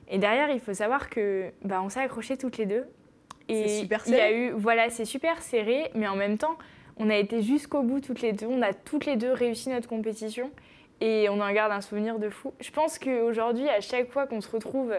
Et 0.08 0.18
derrière, 0.18 0.50
il 0.50 0.60
faut 0.60 0.74
savoir 0.74 1.08
que 1.08 1.50
bah, 1.62 1.80
on 1.82 1.88
s'est 1.88 2.00
accrochées 2.00 2.36
toutes 2.36 2.58
les 2.58 2.66
deux. 2.66 2.84
Et 3.48 3.80
super 3.80 4.04
serré. 4.04 4.16
Il 4.16 4.18
y 4.18 4.22
a 4.22 4.32
eu, 4.32 4.50
voilà, 4.50 4.90
c'est 4.90 5.04
super 5.04 5.40
serré, 5.40 5.90
mais 5.94 6.08
en 6.08 6.16
même 6.16 6.36
temps, 6.36 6.58
on 6.96 7.10
a 7.10 7.16
été 7.16 7.42
jusqu'au 7.42 7.82
bout 7.82 8.00
toutes 8.00 8.20
les 8.20 8.32
deux. 8.32 8.46
On 8.46 8.62
a 8.62 8.72
toutes 8.72 9.06
les 9.06 9.16
deux 9.16 9.32
réussi 9.32 9.68
notre 9.68 9.88
compétition 9.88 10.50
et 11.00 11.28
on 11.28 11.40
en 11.40 11.52
garde 11.52 11.72
un 11.72 11.80
souvenir 11.80 12.18
de 12.18 12.30
fou. 12.30 12.52
Je 12.60 12.70
pense 12.70 12.98
qu'aujourd'hui, 12.98 13.68
à 13.68 13.80
chaque 13.80 14.10
fois 14.10 14.26
qu'on 14.26 14.40
se 14.40 14.50
retrouve, 14.50 14.94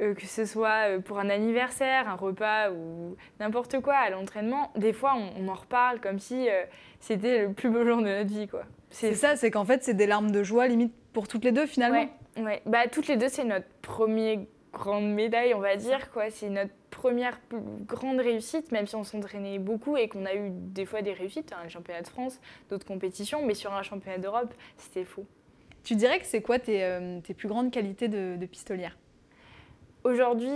euh, 0.00 0.14
que 0.14 0.26
ce 0.26 0.44
soit 0.44 0.88
euh, 0.88 1.00
pour 1.00 1.18
un 1.18 1.30
anniversaire, 1.30 2.08
un 2.08 2.16
repas 2.16 2.70
ou 2.70 3.16
n'importe 3.40 3.80
quoi 3.80 3.94
à 3.94 4.10
l'entraînement, 4.10 4.70
des 4.76 4.92
fois 4.92 5.14
on, 5.38 5.48
en 5.48 5.54
reparle 5.54 6.00
comme 6.00 6.18
si 6.18 6.48
euh, 6.48 6.64
c'était 7.00 7.46
le 7.46 7.52
plus 7.52 7.70
beau 7.70 7.84
jour 7.84 7.98
de 7.98 8.02
notre 8.02 8.28
vie. 8.28 8.46
quoi. 8.46 8.64
C'est 8.90 9.14
ça, 9.14 9.36
c'est 9.36 9.50
qu'en 9.50 9.64
fait 9.64 9.82
c'est 9.84 9.94
des 9.94 10.06
larmes 10.06 10.30
de 10.30 10.42
joie 10.42 10.66
limite 10.68 10.92
pour 11.12 11.28
toutes 11.28 11.44
les 11.44 11.52
deux 11.52 11.66
finalement. 11.66 12.06
Ouais, 12.36 12.62
Bah, 12.66 12.88
toutes 12.90 13.08
les 13.08 13.16
deux 13.16 13.28
c'est 13.28 13.44
notre 13.44 13.66
premier 13.80 14.48
grande 14.72 15.10
médaille, 15.10 15.54
on 15.54 15.60
va 15.60 15.76
dire. 15.76 16.10
quoi. 16.10 16.30
C'est 16.30 16.50
notre 16.50 16.72
première 16.90 17.40
grande 17.86 18.20
réussite, 18.20 18.72
même 18.72 18.86
si 18.86 18.96
on 18.96 19.04
s'entraînait 19.04 19.58
beaucoup 19.58 19.96
et 19.96 20.08
qu'on 20.08 20.26
a 20.26 20.34
eu 20.34 20.50
des 20.50 20.84
fois 20.84 21.00
des 21.00 21.12
réussites, 21.12 21.52
un 21.52 21.64
hein, 21.64 21.68
championnat 21.68 22.02
de 22.02 22.08
France, 22.08 22.40
d'autres 22.68 22.86
compétitions, 22.86 23.44
mais 23.46 23.54
sur 23.54 23.72
un 23.72 23.82
championnat 23.82 24.18
d'Europe, 24.18 24.52
c'était 24.76 25.04
faux. 25.04 25.24
Tu 25.84 25.94
dirais 25.94 26.18
que 26.18 26.26
c'est 26.26 26.42
quoi 26.42 26.58
tes, 26.58 26.98
tes, 27.22 27.32
plus 27.32 27.48
grandes 27.48 27.70
qualités 27.70 28.08
de, 28.08 28.36
de 28.36 28.46
pistolière? 28.46 28.96
Aujourd'hui, 30.06 30.54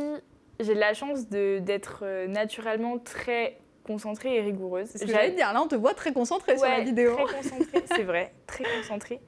j'ai 0.61 0.77
de 0.77 0.79
la 0.79 0.95
chance 0.95 1.27
d'être 1.27 2.03
euh, 2.05 2.29
naturellement 2.29 3.01
très 3.01 3.59
concentrée 3.83 4.37
et 4.37 4.43
rigoureuse. 4.43 4.93
J'allais 5.05 5.33
dire, 5.33 5.53
là 5.53 5.61
on 5.61 5.67
te 5.67 5.75
voit 5.75 5.93
très 5.93 6.13
concentrée 6.13 6.57
sur 6.57 6.69
la 6.69 6.83
vidéo. 6.83 7.17
Très 7.17 7.37
concentrée, 7.51 7.83
c'est 7.97 8.05
vrai, 8.05 8.33
très 8.47 8.63
concentrée. 8.63 9.21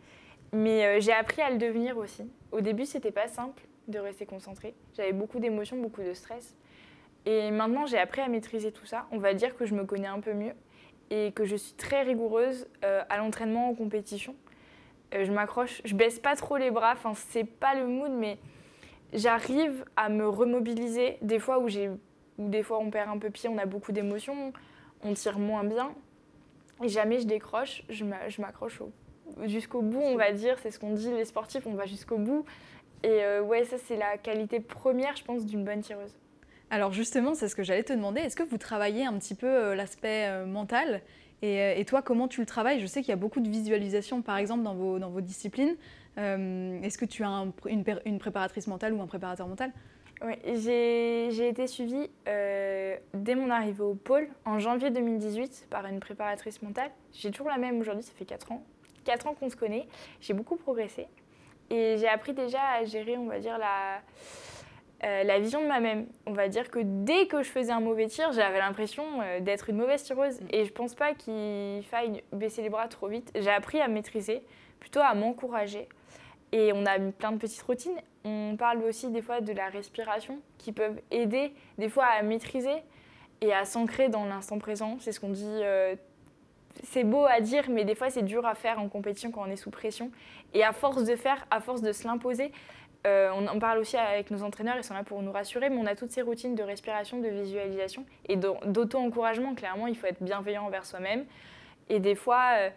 Mais 0.52 0.84
euh, 0.84 1.00
j'ai 1.00 1.12
appris 1.12 1.42
à 1.42 1.50
le 1.50 1.58
devenir 1.58 1.98
aussi. 1.98 2.22
Au 2.52 2.60
début, 2.60 2.86
c'était 2.86 3.10
pas 3.10 3.26
simple 3.26 3.64
de 3.88 3.98
rester 3.98 4.24
concentrée. 4.24 4.76
J'avais 4.96 5.12
beaucoup 5.12 5.40
d'émotions, 5.40 5.76
beaucoup 5.78 6.02
de 6.02 6.14
stress. 6.14 6.54
Et 7.26 7.50
maintenant, 7.50 7.86
j'ai 7.86 7.98
appris 7.98 8.20
à 8.20 8.28
maîtriser 8.28 8.70
tout 8.70 8.86
ça. 8.86 9.06
On 9.10 9.18
va 9.18 9.34
dire 9.34 9.56
que 9.56 9.66
je 9.66 9.74
me 9.74 9.84
connais 9.84 10.06
un 10.06 10.20
peu 10.20 10.34
mieux 10.34 10.54
et 11.10 11.32
que 11.32 11.44
je 11.44 11.56
suis 11.56 11.74
très 11.74 12.02
rigoureuse 12.02 12.68
euh, 12.84 13.02
à 13.08 13.16
l'entraînement, 13.16 13.70
en 13.70 13.74
compétition. 13.74 14.36
je 15.10 15.32
m'accroche, 15.32 15.82
je 15.84 15.96
baisse 15.96 16.20
pas 16.20 16.36
trop 16.36 16.58
les 16.58 16.70
bras. 16.70 16.92
Enfin, 16.92 17.12
c'est 17.30 17.42
pas 17.42 17.74
le 17.74 17.88
mood, 17.88 18.12
mais 18.12 18.38
j'arrive 19.12 19.84
à 19.96 20.08
me 20.08 20.28
remobiliser 20.28 21.18
des 21.22 21.38
fois 21.38 21.58
où 21.58 21.68
j'ai 21.68 21.90
ou 22.38 22.48
des 22.48 22.62
fois 22.62 22.78
on 22.78 22.90
perd 22.90 23.10
un 23.10 23.18
peu 23.18 23.30
pied, 23.30 23.48
on 23.48 23.58
a 23.58 23.66
beaucoup 23.66 23.92
d'émotions, 23.92 24.52
on 25.02 25.14
tire 25.14 25.38
moins 25.38 25.64
bien. 25.64 25.94
Et 26.82 26.88
jamais 26.88 27.20
je 27.20 27.26
décroche, 27.26 27.84
je 27.88 28.04
m'accroche 28.40 28.80
jusqu'au 29.44 29.82
bout, 29.82 30.00
on 30.00 30.16
va 30.16 30.32
dire. 30.32 30.56
C'est 30.62 30.70
ce 30.70 30.78
qu'on 30.78 30.94
dit, 30.94 31.10
les 31.10 31.24
sportifs, 31.24 31.66
on 31.66 31.74
va 31.74 31.86
jusqu'au 31.86 32.18
bout. 32.18 32.44
Et 33.02 33.22
euh, 33.22 33.42
ouais, 33.42 33.64
ça, 33.64 33.76
c'est 33.78 33.96
la 33.96 34.16
qualité 34.16 34.60
première, 34.60 35.16
je 35.16 35.24
pense, 35.24 35.44
d'une 35.44 35.64
bonne 35.64 35.80
tireuse. 35.80 36.12
Alors 36.70 36.92
justement, 36.92 37.34
c'est 37.34 37.48
ce 37.48 37.56
que 37.56 37.62
j'allais 37.62 37.82
te 37.82 37.92
demander. 37.92 38.20
Est-ce 38.20 38.36
que 38.36 38.42
vous 38.42 38.58
travaillez 38.58 39.04
un 39.04 39.18
petit 39.18 39.34
peu 39.34 39.46
euh, 39.46 39.74
l'aspect 39.74 40.26
euh, 40.28 40.46
mental? 40.46 41.02
Et, 41.44 41.84
toi, 41.88 42.02
comment 42.02 42.28
tu 42.28 42.38
le 42.38 42.46
travailles? 42.46 42.78
Je 42.78 42.86
sais 42.86 43.00
qu'il 43.00 43.08
y 43.08 43.12
a 43.12 43.16
beaucoup 43.16 43.40
de 43.40 43.48
visualisation, 43.48 44.22
par 44.22 44.36
exemple, 44.36 44.62
dans 44.62 44.76
vos, 44.76 45.00
dans 45.00 45.10
vos 45.10 45.20
disciplines. 45.20 45.74
Euh, 46.18 46.80
est-ce 46.82 46.98
que 46.98 47.04
tu 47.04 47.24
as 47.24 47.46
une, 47.66 48.18
préparatrice 48.18 48.66
mentale 48.66 48.92
ou 48.92 49.00
un 49.00 49.06
préparateur 49.06 49.46
mental? 49.48 49.72
Oui, 50.24 50.34
j'ai 50.44 51.48
été 51.48 51.66
suivie 51.66 52.08
euh, 52.28 52.96
dès 53.12 53.34
mon 53.34 53.50
arrivée 53.50 53.82
au 53.82 53.94
pôle 53.94 54.28
en 54.44 54.58
janvier 54.58 54.90
2018 54.90 55.66
par 55.68 55.86
une 55.86 55.98
préparatrice 55.98 56.62
mentale. 56.62 56.90
J'ai 57.12 57.30
toujours 57.30 57.48
la 57.48 57.58
même 57.58 57.80
aujourd'hui, 57.80 58.04
ça 58.04 58.12
fait 58.12 58.24
4 58.24 58.52
ans. 58.52 58.62
4 59.04 59.26
ans 59.26 59.34
qu'on 59.34 59.48
se 59.48 59.56
connaît, 59.56 59.88
j'ai 60.20 60.32
beaucoup 60.32 60.54
progressé 60.54 61.08
et 61.70 61.96
j'ai 61.98 62.06
appris 62.06 62.34
déjà 62.34 62.60
à 62.78 62.84
gérer, 62.84 63.16
on 63.16 63.26
va 63.26 63.40
dire, 63.40 63.58
la, 63.58 64.00
euh, 65.02 65.24
la 65.24 65.40
vision 65.40 65.60
de 65.60 65.66
moi-même. 65.66 66.06
On 66.26 66.32
va 66.32 66.46
dire 66.46 66.70
que 66.70 66.78
dès 66.80 67.26
que 67.26 67.42
je 67.42 67.48
faisais 67.48 67.72
un 67.72 67.80
mauvais 67.80 68.06
tir, 68.06 68.30
j'avais 68.30 68.58
l'impression 68.58 69.04
d'être 69.40 69.70
une 69.70 69.76
mauvaise 69.76 70.04
tireuse. 70.04 70.40
Mm. 70.40 70.46
Et 70.50 70.64
je 70.66 70.72
pense 70.72 70.94
pas 70.94 71.14
qu'il 71.14 71.82
faille 71.90 72.22
baisser 72.32 72.62
les 72.62 72.68
bras 72.68 72.86
trop 72.86 73.08
vite. 73.08 73.32
J'ai 73.34 73.50
appris 73.50 73.80
à 73.80 73.88
maîtriser, 73.88 74.44
plutôt 74.78 75.00
à 75.00 75.14
m'encourager. 75.14 75.88
Et 76.52 76.72
on 76.74 76.84
a 76.86 76.98
plein 76.98 77.32
de 77.32 77.38
petites 77.38 77.62
routines. 77.62 77.96
On 78.24 78.56
parle 78.58 78.82
aussi 78.84 79.10
des 79.10 79.22
fois 79.22 79.40
de 79.40 79.52
la 79.52 79.68
respiration 79.68 80.38
qui 80.58 80.72
peuvent 80.72 81.00
aider 81.10 81.52
des 81.78 81.88
fois 81.88 82.04
à 82.04 82.22
maîtriser 82.22 82.76
et 83.40 83.52
à 83.52 83.64
s'ancrer 83.64 84.08
dans 84.08 84.24
l'instant 84.24 84.58
présent. 84.58 84.96
C'est 85.00 85.12
ce 85.12 85.20
qu'on 85.20 85.30
dit. 85.30 85.46
Euh, 85.46 85.96
c'est 86.84 87.04
beau 87.04 87.26
à 87.26 87.40
dire, 87.40 87.68
mais 87.68 87.84
des 87.84 87.94
fois 87.94 88.08
c'est 88.08 88.22
dur 88.22 88.46
à 88.46 88.54
faire 88.54 88.78
en 88.78 88.88
compétition 88.88 89.30
quand 89.30 89.42
on 89.42 89.50
est 89.50 89.56
sous 89.56 89.70
pression. 89.70 90.10
Et 90.54 90.64
à 90.64 90.72
force 90.72 91.04
de 91.04 91.16
faire, 91.16 91.46
à 91.50 91.60
force 91.60 91.82
de 91.82 91.92
se 91.92 92.06
l'imposer, 92.06 92.52
euh, 93.06 93.30
on 93.34 93.46
en 93.48 93.58
parle 93.58 93.78
aussi 93.78 93.96
avec 93.96 94.30
nos 94.30 94.42
entraîneurs, 94.42 94.76
ils 94.76 94.84
sont 94.84 94.94
là 94.94 95.02
pour 95.02 95.20
nous 95.22 95.32
rassurer, 95.32 95.70
mais 95.70 95.76
on 95.76 95.86
a 95.86 95.96
toutes 95.96 96.12
ces 96.12 96.22
routines 96.22 96.54
de 96.54 96.62
respiration, 96.62 97.20
de 97.20 97.28
visualisation 97.28 98.06
et 98.28 98.36
d'auto-encouragement. 98.36 99.54
Clairement, 99.54 99.86
il 99.86 99.96
faut 99.96 100.06
être 100.06 100.22
bienveillant 100.22 100.64
envers 100.64 100.86
soi-même. 100.86 101.24
Et 101.88 101.98
des 101.98 102.14
fois, 102.14 102.42
euh, 102.56 102.70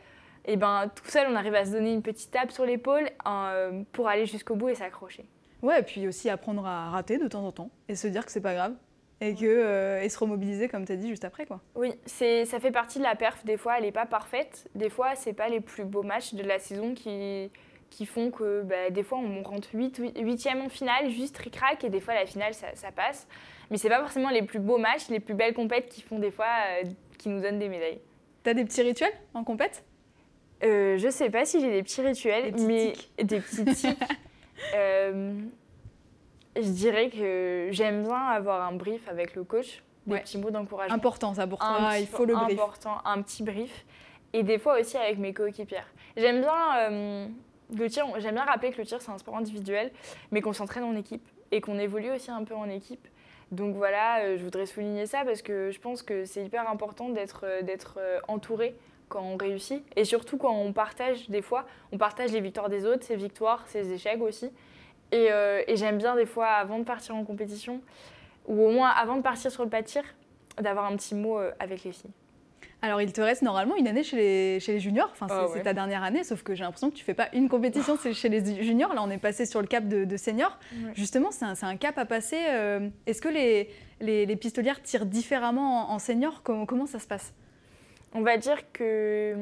et 0.46 0.58
ben 0.58 0.92
tout 0.94 1.10
seul, 1.10 1.28
on 1.30 1.36
arrive 1.36 1.56
à 1.56 1.66
se 1.66 1.72
donner 1.72 1.94
une 1.94 2.02
petite 2.02 2.32
tape 2.32 2.52
sur 2.52 2.66
l'épaule 2.66 3.10
euh, 3.28 3.84
pour 3.92 4.08
aller 4.08 4.26
jusqu'au 4.26 4.56
bout 4.56 4.70
et 4.70 4.76
s'accrocher. 4.76 5.26
Ouais, 5.62 5.80
et 5.80 5.84
puis 5.84 6.08
aussi 6.08 6.30
apprendre 6.30 6.66
à 6.66 6.90
rater 6.90 7.18
de 7.18 7.28
temps 7.28 7.46
en 7.46 7.52
temps 7.52 7.72
et 7.90 7.96
se 7.96 8.08
dire 8.08 8.26
que 8.26 8.32
c'est 8.32 8.42
pas 8.42 8.54
grave 8.54 8.76
et 9.22 9.34
que 9.34 9.46
euh, 9.46 10.02
et 10.02 10.10
se 10.10 10.20
remobiliser 10.20 10.68
comme 10.68 10.86
tu 10.86 10.92
as 10.92 10.98
dit 10.98 11.08
juste 11.08 11.26
après 11.26 11.46
quoi. 11.46 11.62
Oui, 11.76 11.94
c'est 12.06 12.46
ça 12.46 12.60
fait 12.60 12.72
partie 12.72 13.00
de 13.00 13.04
la 13.04 13.16
perf 13.16 13.44
des 13.46 13.58
fois, 13.58 13.78
elle 13.78 13.86
est 13.86 13.92
pas 13.92 14.06
parfaite. 14.06 14.70
Des 14.76 14.90
fois, 14.90 15.16
c'est 15.16 15.34
pas 15.34 15.50
les 15.50 15.62
plus 15.62 15.86
beaux 15.86 16.04
matchs 16.04 16.34
de 16.34 16.44
la 16.44 16.60
saison 16.60 16.94
qui 16.94 17.50
qui 17.90 18.06
font 18.06 18.30
que 18.30 18.64
bah, 18.64 18.90
des 18.90 19.04
fois 19.04 19.20
on 19.20 19.42
rentre 19.44 19.70
8 19.74 20.00
8e 20.00 20.62
en 20.62 20.70
finale 20.70 21.10
juste 21.10 21.38
ric-rac 21.38 21.84
et 21.84 21.90
des 21.90 22.02
fois 22.02 22.14
la 22.14 22.26
finale 22.26 22.54
ça, 22.54 22.68
ça 22.76 22.92
passe. 22.92 23.28
Mais 23.72 23.78
c'est 23.78 23.90
pas 23.90 24.00
forcément 24.00 24.30
les 24.30 24.42
plus 24.42 24.60
beaux 24.60 24.78
matchs, 24.78 25.08
les 25.10 25.20
plus 25.20 25.34
belles 25.34 25.54
compètes 25.54 25.88
qui 25.88 26.02
font 26.02 26.20
des 26.20 26.32
fois 26.32 26.46
euh, 26.84 26.90
qui 27.18 27.30
nous 27.30 27.42
donnent 27.42 27.60
des 27.60 27.70
médailles. 27.70 28.02
T'as 28.44 28.54
des 28.54 28.66
petits 28.66 28.82
rituels 28.82 29.14
en 29.34 29.44
compète? 29.44 29.84
Euh, 30.64 30.98
je 30.98 31.10
sais 31.10 31.30
pas 31.30 31.46
si 31.46 31.60
j'ai 31.60 31.72
des 31.72 31.84
petits 31.84 32.02
rituels, 32.02 32.54
mais 32.60 32.94
des 33.24 33.40
petits 33.40 33.66
tics. 33.66 33.98
Euh, 34.74 35.34
je 36.56 36.70
dirais 36.70 37.10
que 37.10 37.68
j'aime 37.72 38.04
bien 38.04 38.16
avoir 38.16 38.66
un 38.66 38.72
brief 38.72 39.06
avec 39.10 39.36
le 39.36 39.44
coach, 39.44 39.84
des 40.08 40.18
petits 40.20 40.38
mots 40.38 40.50
d'encouragement. 40.50 40.96
Important 40.96 41.34
ça 41.34 41.46
pour 41.46 41.60
toi, 41.60 41.98
il 42.00 42.08
faut 42.08 42.24
le 42.24 42.36
brief. 42.36 42.58
Important, 42.58 42.98
un 43.04 43.22
petit 43.22 43.44
brief. 43.44 43.86
Et 44.32 44.44
des 44.44 44.58
fois 44.58 44.80
aussi 44.80 44.96
avec 44.96 45.20
mes 45.20 45.34
coéquipières. 45.34 45.88
J'aime 46.16 46.40
bien 46.40 46.78
euh, 46.90 47.28
le 47.78 47.90
tir, 47.90 48.08
j'aime 48.20 48.36
bien 48.36 48.46
rappeler 48.46 48.72
que 48.72 48.78
le 48.78 48.86
tir 48.86 49.02
c'est 49.02 49.12
un 49.12 49.18
sport 49.18 49.36
individuel, 49.36 49.92
mais 50.32 50.40
qu'on 50.40 50.54
s'entraîne 50.54 50.86
en 50.86 50.96
équipe 50.96 51.28
et 51.52 51.60
qu'on 51.60 51.78
évolue 51.78 52.12
aussi 52.12 52.32
un 52.32 52.46
peu 52.46 52.56
en 52.56 52.70
équipe. 52.70 53.06
Donc 53.52 53.76
voilà, 53.76 54.38
je 54.38 54.44
voudrais 54.44 54.68
souligner 54.68 55.06
ça 55.06 55.26
parce 55.26 55.42
que 55.42 55.70
je 55.70 55.80
pense 55.82 56.02
que 56.02 56.24
c'est 56.24 56.46
hyper 56.46 56.70
important 56.70 57.10
d'être 57.10 57.46
entouré 58.30 58.74
quand 59.16 59.24
on 59.24 59.38
réussit 59.38 59.82
et 59.96 60.04
surtout 60.04 60.38
quand 60.38 60.54
on 60.54 60.74
partage 60.74 61.30
des 61.30 61.42
fois, 61.42 61.66
on 61.94 61.98
partage 61.98 62.34
les 62.34 62.42
victoires 62.42 62.68
des 62.68 62.86
autres, 62.86 63.06
ses 63.06 63.16
victoires, 63.16 63.64
ses 63.68 63.94
échecs 63.94 64.22
aussi. 64.22 64.52
Et, 65.14 65.32
euh, 65.32 65.62
j'aime 65.74 65.98
bien 65.98 66.16
des 66.18 66.26
fois 66.26 66.48
avant 66.48 66.80
de 66.80 66.84
partir 66.84 67.16
en 67.16 67.24
compétition 67.24 67.82
ou 68.46 68.62
au 68.62 68.72
moins 68.72 68.90
avant 68.90 69.16
de 69.16 69.22
partir 69.22 69.52
sur 69.52 69.64
le 69.64 69.70
pas 69.70 69.82
de 69.82 69.88
tir, 69.88 70.04
d'avoir 70.62 70.86
un 70.86 70.98
petit 70.98 71.16
mot 71.16 71.40
euh, 71.40 71.52
avec 71.60 71.86
les 71.86 71.94
filles. 71.94 72.12
Alors, 72.82 73.02
il 73.02 73.12
te 73.14 73.22
reste 73.22 73.42
normalement 73.42 73.78
une 73.78 73.88
année 73.88 74.04
chez 74.04 74.18
les, 74.18 74.60
chez 74.60 74.74
les 74.74 74.80
juniors. 74.80 75.10
Enfin, 75.12 75.28
c'est 75.30 75.60
ah 75.62 75.64
ta 75.64 75.74
dernière 75.74 76.04
année, 76.04 76.24
sauf 76.24 76.44
que 76.44 76.54
j'ai 76.54 76.64
l'impression 76.64 76.92
que 76.92 76.96
tu 76.96 77.06
fais 77.06 77.14
pas 77.16 77.30
une 77.34 77.48
compétition 77.48 77.98
chez 77.98 78.30
les 78.30 78.64
juniors. 78.64 78.94
Là, 78.94 79.02
on 79.02 79.10
est 79.10 79.18
passé 79.18 79.46
sur 79.46 79.62
le 79.62 79.66
cap 79.68 79.88
de, 79.88 80.04
de 80.04 80.18
senior. 80.18 80.60
Justement, 80.94 81.32
c'est 81.32 81.46
un, 81.46 81.56
un, 81.60 81.78
cap 81.78 81.98
à 81.98 82.06
passer. 82.06 82.38
Euh, 82.50 82.90
est-ce 83.08 83.22
que 83.22 83.30
les, 83.30 83.70
les, 84.02 84.26
les, 84.28 84.36
pistolières 84.36 84.84
tirent 84.84 85.06
différemment 85.08 85.90
en, 85.90 85.96
en 85.96 86.00
senior 86.00 86.44
comment, 86.44 86.66
comment 86.68 86.86
ça 86.86 87.00
se 87.00 87.08
passe? 87.08 87.34
On 88.14 88.22
va 88.22 88.38
dire 88.38 88.72
que 88.72 89.36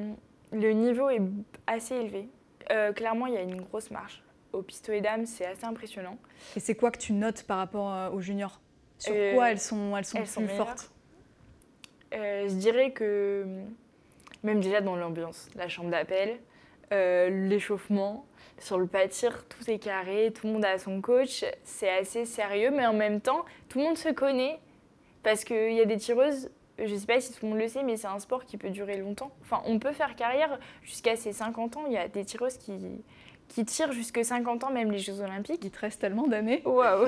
le 0.52 0.72
niveau 0.72 1.10
est 1.10 1.22
assez 1.68 1.96
élevé. 1.96 2.30
Euh, 2.72 2.94
clairement, 2.94 3.28
il 3.28 3.34
y 3.34 3.38
a 3.38 3.42
une 3.42 3.62
grosse 3.62 3.92
marge. 3.92 4.24
Au 4.52 4.62
pistolet 4.62 5.02
d'âme, 5.02 5.26
c'est 5.26 5.46
assez 5.46 5.66
impressionnant. 5.66 6.18
Et 6.56 6.60
c'est 6.60 6.76
quoi 6.76 6.92
que 6.92 7.00
tu 7.00 7.14
notes 7.14 7.44
par 7.44 7.58
rapport 7.58 7.92
euh, 7.92 8.10
aux 8.12 8.22
juniors? 8.22 8.62
Sur 9.00 9.14
euh, 9.16 9.34
quoi 9.34 9.52
elles 9.52 9.60
sont, 9.60 9.98
elles 9.98 10.06
sont 10.06 10.24
plus 10.24 10.48
fortes? 10.56 10.92
Je 12.12 12.54
dirais 12.54 12.92
que 12.92 13.44
même 14.44 14.62
déjà 14.62 14.82
dans 14.82 14.96
l'ambiance, 14.96 15.50
la 15.56 15.68
chambre 15.68 15.90
d'appel, 15.90 16.40
l'échauffement, 16.92 18.28
sur 18.60 18.78
le 18.78 18.86
pâtir, 18.86 19.46
tout 19.48 19.70
est 19.70 19.80
carré, 19.80 20.32
tout 20.34 20.46
le 20.46 20.54
monde 20.54 20.66
a 20.66 20.78
son 20.78 21.02
coach, 21.02 21.44
c'est 21.64 21.90
assez 21.90 22.26
sérieux, 22.26 22.70
mais 22.72 22.86
en 22.86 22.94
même 22.94 23.20
temps, 23.20 23.46
tout 23.68 23.80
le 23.80 23.86
monde 23.86 23.98
se 23.98 24.10
connaît 24.10 24.60
parce 25.24 25.44
qu'il 25.44 25.74
y 25.74 25.82
a 25.82 25.86
des 25.86 25.98
tireuses 25.98 26.52
je 26.80 26.94
ne 26.94 26.98
sais 26.98 27.06
pas 27.06 27.22
si 27.22 27.32
tout 27.34 27.46
le 27.46 27.52
monde 27.52 27.60
le 27.60 27.68
sait, 27.68 27.84
mais 27.84 27.98
c'est 27.98 28.08
un 28.08 28.20
sport 28.20 28.46
qui 28.46 28.58
peut 28.58 28.70
durer 28.70 28.98
longtemps. 28.98 29.32
Enfin, 29.42 29.62
on 29.66 29.80
peut 29.80 29.92
faire 29.92 30.16
carrière 30.16 30.60
jusqu'à 30.84 31.16
ses 31.16 31.32
50 31.32 31.78
ans. 31.78 31.84
Il 31.88 31.94
y 31.94 31.98
a 31.98 32.08
des 32.08 32.26
tireuses 32.26 32.58
qui, 32.58 32.74
qui 33.48 33.66
tirent 33.66 33.92
jusqu'à 33.92 34.24
50 34.24 34.64
ans, 34.64 34.72
même 34.72 34.92
les 34.92 34.98
Jeux 35.00 35.22
Olympiques. 35.22 35.64
Il 35.64 35.72
te 35.72 35.80
reste 35.80 36.02
tellement 36.02 36.28
d'années. 36.28 36.62
Waouh 36.66 37.08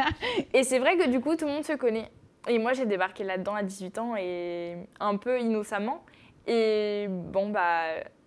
Et 0.54 0.62
c'est 0.62 0.78
vrai 0.78 0.96
que 0.96 1.08
du 1.08 1.20
coup, 1.20 1.36
tout 1.36 1.46
le 1.46 1.52
monde 1.52 1.64
se 1.64 1.74
connaît. 1.74 2.10
Et 2.48 2.58
moi, 2.58 2.72
j'ai 2.72 2.86
débarqué 2.86 3.24
là-dedans 3.24 3.54
à 3.54 3.62
18 3.62 3.98
ans 3.98 4.16
et 4.16 4.76
un 4.98 5.16
peu 5.16 5.40
innocemment. 5.40 6.04
Et 6.46 7.06
bon, 7.08 7.50
bah, 7.50 7.82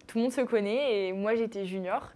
tout 0.08 0.20
le 0.20 0.24
monde 0.26 0.34
se 0.34 0.42
connaît 0.42 1.08
et 1.08 1.14
moi, 1.14 1.36
j'étais 1.36 1.66
junior. 1.66 2.12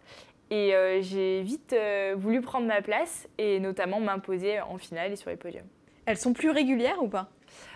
Et 0.52 0.74
euh, 0.74 1.02
j'ai 1.02 1.42
vite 1.42 1.74
euh, 1.74 2.16
voulu 2.18 2.42
prendre 2.42 2.66
ma 2.66 2.82
place 2.82 3.28
et 3.38 3.60
notamment 3.60 4.00
m'imposer 4.00 4.62
en 4.62 4.78
finale 4.78 5.12
et 5.12 5.16
sur 5.16 5.30
les 5.30 5.36
podiums. 5.36 5.68
Elles 6.06 6.18
sont 6.18 6.34
plus 6.34 6.50
régulières 6.50 7.04
ou 7.04 7.08
pas? 7.08 7.30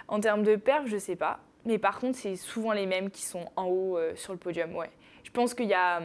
En 0.07 0.19
termes 0.19 0.43
de 0.43 0.55
perf, 0.55 0.83
je 0.87 0.97
sais 0.97 1.15
pas. 1.15 1.39
mais 1.65 1.77
par 1.77 1.99
contre, 1.99 2.17
c'est 2.17 2.35
souvent 2.35 2.73
les 2.73 2.85
mêmes 2.85 3.09
qui 3.09 3.21
sont 3.23 3.45
en 3.55 3.65
haut 3.65 3.97
euh, 3.97 4.13
sur 4.15 4.33
le 4.33 4.39
podium. 4.39 4.75
Ouais. 4.75 4.89
Je 5.23 5.31
pense 5.31 5.53
qu'il 5.53 5.67
y 5.67 5.73
a, 5.73 6.01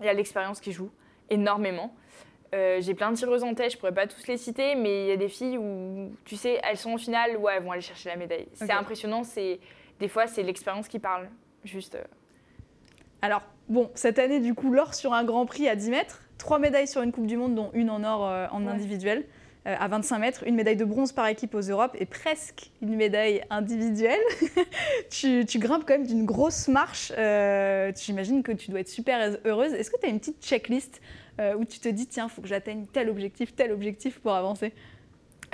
il 0.00 0.06
y 0.06 0.08
a 0.08 0.12
l'expérience 0.12 0.60
qui 0.60 0.72
joue 0.72 0.90
énormément. 1.30 1.94
Euh, 2.54 2.78
j'ai 2.80 2.94
plein 2.94 3.10
de 3.10 3.16
tireuses 3.16 3.42
en 3.42 3.54
tête, 3.54 3.72
je 3.72 3.76
pourrais 3.78 3.92
pas 3.94 4.06
tous 4.06 4.26
les 4.28 4.36
citer, 4.36 4.74
mais 4.76 5.04
il 5.06 5.08
y 5.08 5.12
a 5.12 5.16
des 5.16 5.28
filles 5.28 5.58
où, 5.58 6.12
tu 6.24 6.36
sais, 6.36 6.60
elles 6.62 6.76
sont 6.76 6.92
en 6.92 6.98
finale, 6.98 7.36
ouais, 7.38 7.54
elles 7.56 7.62
vont 7.62 7.72
aller 7.72 7.80
chercher 7.80 8.08
la 8.10 8.16
médaille. 8.16 8.46
C'est 8.52 8.70
impressionnant, 8.70 9.24
c'est 9.24 9.58
des 9.98 10.08
fois 10.08 10.26
c'est 10.26 10.42
l'expérience 10.42 10.86
qui 10.88 10.98
parle. 11.00 11.28
Juste. 11.64 11.96
euh, 11.96 12.04
Alors, 13.22 13.42
bon, 13.68 13.90
cette 13.94 14.18
année, 14.18 14.40
du 14.40 14.54
coup, 14.54 14.72
l'or 14.72 14.94
sur 14.94 15.12
un 15.12 15.24
Grand 15.24 15.44
Prix 15.46 15.68
à 15.68 15.74
10 15.74 15.90
mètres, 15.90 16.22
trois 16.38 16.58
médailles 16.58 16.86
sur 16.86 17.02
une 17.02 17.12
Coupe 17.12 17.26
du 17.26 17.36
Monde, 17.36 17.54
dont 17.54 17.70
une 17.72 17.90
en 17.90 18.04
or 18.04 18.26
euh, 18.28 18.46
en 18.52 18.64
Ouais. 18.64 18.70
individuel. 18.72 19.26
Euh, 19.66 19.74
à 19.78 19.88
25 19.88 20.18
mètres, 20.18 20.44
une 20.46 20.54
médaille 20.54 20.76
de 20.76 20.84
bronze 20.84 21.12
par 21.12 21.26
équipe 21.26 21.54
aux 21.54 21.60
Europes 21.60 21.96
et 21.98 22.06
presque 22.06 22.70
une 22.82 22.94
médaille 22.96 23.42
individuelle. 23.50 24.20
tu, 25.10 25.44
tu 25.44 25.58
grimpes 25.58 25.84
quand 25.86 25.94
même 25.94 26.06
d'une 26.06 26.24
grosse 26.24 26.68
marche. 26.68 27.12
euh, 27.18 27.90
J'imagine 27.96 28.42
que 28.42 28.52
tu 28.52 28.70
dois 28.70 28.80
être 28.80 28.88
super 28.88 29.36
heureuse. 29.44 29.72
Est-ce 29.74 29.90
que 29.90 29.98
tu 29.98 30.06
as 30.06 30.10
une 30.10 30.20
petite 30.20 30.42
checklist 30.44 31.00
euh, 31.40 31.54
où 31.54 31.64
tu 31.64 31.80
te 31.80 31.88
dis, 31.88 32.06
tiens, 32.06 32.28
il 32.28 32.30
faut 32.34 32.42
que 32.42 32.48
j'atteigne 32.48 32.86
tel 32.92 33.10
objectif, 33.10 33.54
tel 33.54 33.72
objectif 33.72 34.20
pour 34.20 34.34
avancer? 34.34 34.72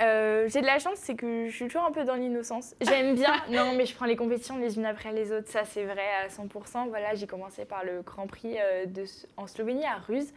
Euh, 0.01 0.47
j'ai 0.51 0.61
de 0.61 0.65
la 0.65 0.79
chance, 0.79 0.95
c'est 0.97 1.15
que 1.15 1.47
je 1.49 1.55
suis 1.55 1.65
toujours 1.65 1.85
un 1.85 1.91
peu 1.91 2.03
dans 2.03 2.15
l'innocence. 2.15 2.75
J'aime 2.81 3.15
bien, 3.15 3.33
non, 3.51 3.73
mais 3.75 3.85
je 3.85 3.95
prends 3.95 4.05
les 4.05 4.15
compétitions 4.15 4.57
les 4.57 4.77
unes 4.77 4.85
après 4.85 5.11
les 5.11 5.31
autres, 5.31 5.49
ça 5.49 5.65
c'est 5.65 5.83
vrai 5.83 6.05
à 6.23 6.29
100%. 6.29 6.87
Voilà, 6.89 7.13
j'ai 7.15 7.27
commencé 7.27 7.65
par 7.65 7.83
le 7.85 8.01
Grand 8.01 8.25
Prix 8.25 8.55
de, 8.87 9.05
en 9.37 9.45
Slovénie 9.45 9.85
à 9.85 9.97
Ruse 10.07 10.33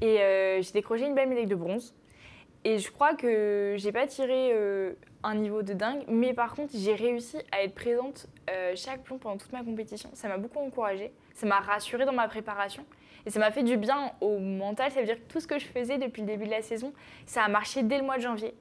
et 0.00 0.20
euh, 0.20 0.62
j'ai 0.62 0.72
décroché 0.72 1.04
une 1.06 1.14
belle 1.14 1.28
médaille 1.28 1.46
de 1.46 1.54
bronze. 1.54 1.94
Et 2.64 2.78
je 2.78 2.90
crois 2.90 3.14
que 3.14 3.76
j'ai 3.78 3.90
pas 3.90 4.06
tiré 4.06 4.50
euh, 4.52 4.92
un 5.22 5.34
niveau 5.34 5.62
de 5.62 5.72
dingue, 5.72 6.02
mais 6.08 6.34
par 6.34 6.54
contre 6.54 6.72
j'ai 6.74 6.94
réussi 6.94 7.38
à 7.52 7.62
être 7.62 7.74
présente 7.74 8.26
euh, 8.50 8.74
chaque 8.76 9.02
plomb 9.02 9.16
pendant 9.16 9.38
toute 9.38 9.52
ma 9.52 9.64
compétition. 9.64 10.10
Ça 10.12 10.28
m'a 10.28 10.36
beaucoup 10.36 10.58
encouragée, 10.58 11.10
ça 11.32 11.46
m'a 11.46 11.60
rassurée 11.60 12.04
dans 12.04 12.12
ma 12.12 12.28
préparation. 12.28 12.84
Et 13.24 13.30
ça 13.30 13.38
m'a 13.38 13.50
fait 13.50 13.62
du 13.62 13.76
bien 13.76 14.12
au 14.20 14.38
mental, 14.38 14.90
ça 14.90 15.00
veut 15.00 15.06
dire 15.06 15.16
que 15.16 15.32
tout 15.32 15.40
ce 15.40 15.46
que 15.46 15.58
je 15.58 15.66
faisais 15.66 15.98
depuis 15.98 16.20
le 16.22 16.26
début 16.26 16.46
de 16.46 16.50
la 16.50 16.62
saison, 16.62 16.92
ça 17.26 17.42
a 17.44 17.48
marché 17.48 17.82
dès 17.82 17.98
le 17.98 18.04
mois 18.04 18.16
de 18.16 18.22
janvier. 18.22 18.54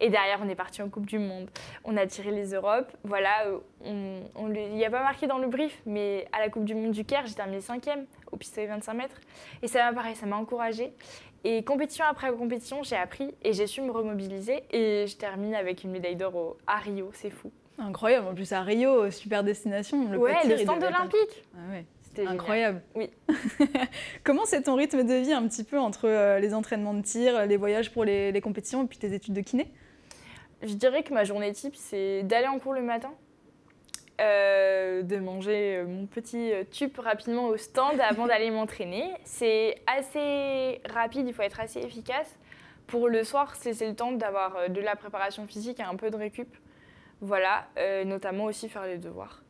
Et 0.00 0.08
derrière, 0.08 0.40
on 0.42 0.48
est 0.48 0.54
parti 0.54 0.80
en 0.80 0.88
Coupe 0.88 1.04
du 1.04 1.18
Monde. 1.18 1.50
On 1.84 1.96
a 1.98 2.06
tiré 2.06 2.30
les 2.30 2.54
Europes. 2.54 2.90
Voilà, 3.04 3.44
euh, 3.84 4.20
il 4.34 4.74
n'y 4.74 4.84
a 4.84 4.90
pas 4.90 5.02
marqué 5.02 5.26
dans 5.26 5.36
le 5.36 5.46
brief, 5.46 5.78
mais 5.84 6.26
à 6.32 6.40
la 6.40 6.48
Coupe 6.48 6.64
du 6.64 6.74
Monde 6.74 6.92
du 6.92 7.04
Caire, 7.04 7.26
j'ai 7.26 7.34
terminé 7.34 7.60
cinquième 7.60 8.06
au 8.32 8.36
pistolet 8.36 8.66
25 8.66 8.94
mètres. 8.94 9.20
Et 9.62 9.68
ça 9.68 9.84
m'a 9.84 9.94
pareil, 9.94 10.16
ça 10.16 10.24
m'a 10.24 10.36
encouragée. 10.36 10.94
Et 11.44 11.64
compétition 11.64 12.04
après 12.04 12.30
compétition, 12.32 12.82
j'ai 12.82 12.96
appris 12.96 13.32
et 13.42 13.52
j'ai 13.52 13.66
su 13.66 13.80
me 13.80 13.90
remobiliser. 13.90 14.62
Et 14.70 15.06
je 15.06 15.16
termine 15.16 15.54
avec 15.54 15.84
une 15.84 15.90
médaille 15.90 16.16
d'or 16.16 16.36
au- 16.36 16.56
à 16.66 16.76
Rio, 16.78 17.10
c'est 17.14 17.30
fou. 17.30 17.50
Incroyable, 17.78 18.26
en 18.28 18.34
plus 18.34 18.52
à 18.52 18.60
Rio, 18.62 19.10
super 19.10 19.42
destination. 19.42 20.06
Le 20.10 20.18
ouais, 20.18 20.34
le 20.46 20.58
stand 20.58 20.82
olympique. 20.84 21.44
Ah 21.54 21.72
ouais. 21.72 21.84
C'était 22.02 22.22
génial. 22.22 22.34
Incroyable. 22.34 22.82
Oui. 22.94 23.08
Comment 24.24 24.44
c'est 24.44 24.62
ton 24.62 24.74
rythme 24.74 25.04
de 25.04 25.14
vie 25.14 25.32
un 25.32 25.46
petit 25.48 25.64
peu 25.64 25.78
entre 25.78 26.06
euh, 26.08 26.38
les 26.40 26.52
entraînements 26.54 26.92
de 26.94 27.02
tir, 27.02 27.46
les 27.46 27.56
voyages 27.56 27.90
pour 27.92 28.04
les, 28.04 28.32
les 28.32 28.40
compétitions 28.40 28.82
et 28.84 28.86
puis 28.86 28.98
tes 28.98 29.14
études 29.14 29.34
de 29.34 29.40
kiné? 29.40 29.72
Je 30.62 30.74
dirais 30.74 31.02
que 31.02 31.14
ma 31.14 31.24
journée 31.24 31.52
type, 31.52 31.74
c'est 31.76 32.22
d'aller 32.24 32.48
en 32.48 32.58
cours 32.58 32.74
le 32.74 32.82
matin, 32.82 33.12
euh, 34.20 35.02
de 35.02 35.16
manger 35.16 35.76
euh, 35.76 35.86
mon 35.86 36.06
petit 36.06 36.52
euh, 36.52 36.64
tube 36.70 36.98
rapidement 36.98 37.46
au 37.46 37.56
stand 37.56 38.00
avant 38.08 38.26
d'aller 38.26 38.50
m'entraîner. 38.50 39.12
C'est 39.24 39.76
assez 39.86 40.80
rapide, 40.88 41.26
il 41.26 41.34
faut 41.34 41.42
être 41.42 41.60
assez 41.60 41.80
efficace. 41.80 42.38
Pour 42.86 43.08
le 43.08 43.24
soir, 43.24 43.54
c'est 43.56 43.86
le 43.86 43.94
temps 43.94 44.12
d'avoir 44.12 44.68
de 44.68 44.80
la 44.80 44.96
préparation 44.96 45.46
physique 45.46 45.78
et 45.78 45.84
un 45.84 45.94
peu 45.94 46.10
de 46.10 46.16
récup. 46.16 46.48
Voilà, 47.20 47.66
euh, 47.78 48.04
notamment 48.04 48.44
aussi 48.44 48.68
faire 48.68 48.86
les 48.86 48.96
devoirs. 48.96 49.42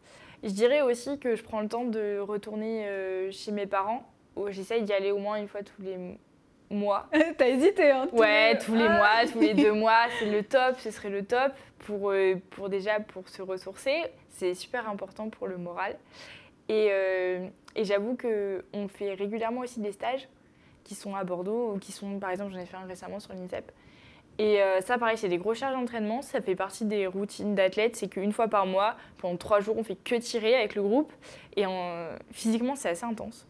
Je 0.42 0.50
dirais 0.50 0.82
aussi 0.82 1.18
que 1.18 1.36
je 1.36 1.42
prends 1.42 1.60
le 1.60 1.68
temps 1.68 1.84
de 1.84 2.18
retourner 2.18 2.88
euh, 2.88 3.30
chez 3.30 3.52
mes 3.52 3.66
parents. 3.66 4.10
où 4.34 4.50
J'essaye 4.50 4.82
d'y 4.82 4.92
aller 4.92 5.12
au 5.12 5.18
moins 5.18 5.36
une 5.36 5.46
fois 5.46 5.62
tous 5.62 5.80
les 5.80 5.96
mois. 6.70 7.06
T'as 7.38 7.48
hésité, 7.48 7.90
hein 7.90 8.08
Ouais, 8.12 8.56
tous 8.58 8.74
les 8.74 8.86
Ah. 8.86 8.96
mois, 8.96 9.32
tous 9.32 9.40
les 9.40 9.54
deux 9.54 9.72
mois, 9.84 10.04
c'est 10.18 10.30
le 10.30 10.42
top, 10.42 10.78
ce 10.78 10.90
serait 10.90 11.10
le 11.10 11.24
top 11.24 11.52
pour, 11.80 12.10
euh, 12.10 12.36
pour 12.50 12.68
déjà 12.68 13.00
pour 13.00 13.28
se 13.28 13.42
ressourcer. 13.42 14.02
C'est 14.30 14.54
super 14.54 14.88
important 14.88 15.28
pour 15.28 15.46
le 15.48 15.58
moral. 15.58 15.96
Et, 16.68 16.88
euh, 16.90 17.46
et 17.74 17.84
j'avoue 17.84 18.16
qu'on 18.16 18.88
fait 18.88 19.14
régulièrement 19.14 19.60
aussi 19.62 19.80
des 19.80 19.92
stages 19.92 20.28
qui 20.84 20.94
sont 20.94 21.14
à 21.16 21.24
Bordeaux 21.24 21.72
ou 21.74 21.78
qui 21.78 21.92
sont, 21.92 22.18
par 22.18 22.30
exemple, 22.30 22.52
j'en 22.52 22.58
ai 22.60 22.66
fait 22.66 22.76
un 22.76 22.86
récemment 22.86 23.20
sur 23.20 23.32
l'INSEP. 23.32 23.70
Et 24.38 24.62
euh, 24.62 24.80
ça, 24.80 24.96
pareil, 24.96 25.18
c'est 25.18 25.28
des 25.28 25.36
grosses 25.36 25.58
charges 25.58 25.74
d'entraînement. 25.74 26.22
Ça 26.22 26.40
fait 26.40 26.54
partie 26.54 26.86
des 26.86 27.06
routines 27.06 27.54
d'athlète. 27.54 27.96
C'est 27.96 28.08
qu'une 28.08 28.32
fois 28.32 28.48
par 28.48 28.64
mois, 28.64 28.94
pendant 29.18 29.36
trois 29.36 29.60
jours, 29.60 29.76
on 29.76 29.82
fait 29.84 29.96
que 29.96 30.14
tirer 30.14 30.54
avec 30.56 30.74
le 30.76 30.82
groupe. 30.82 31.12
Et 31.56 31.66
en- 31.66 32.06
physiquement, 32.32 32.74
c'est 32.76 32.88
assez 32.88 33.04
intense. 33.04 33.46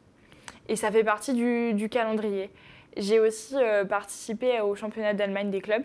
Et 0.68 0.74
ça 0.74 0.90
fait 0.90 1.04
partie 1.04 1.32
du, 1.34 1.74
du 1.74 1.88
calendrier. 1.88 2.50
J'ai 2.96 3.20
aussi 3.20 3.54
euh, 3.56 3.84
participé 3.84 4.60
au 4.60 4.74
championnat 4.74 5.14
d'Allemagne 5.14 5.50
des 5.50 5.60
clubs, 5.60 5.84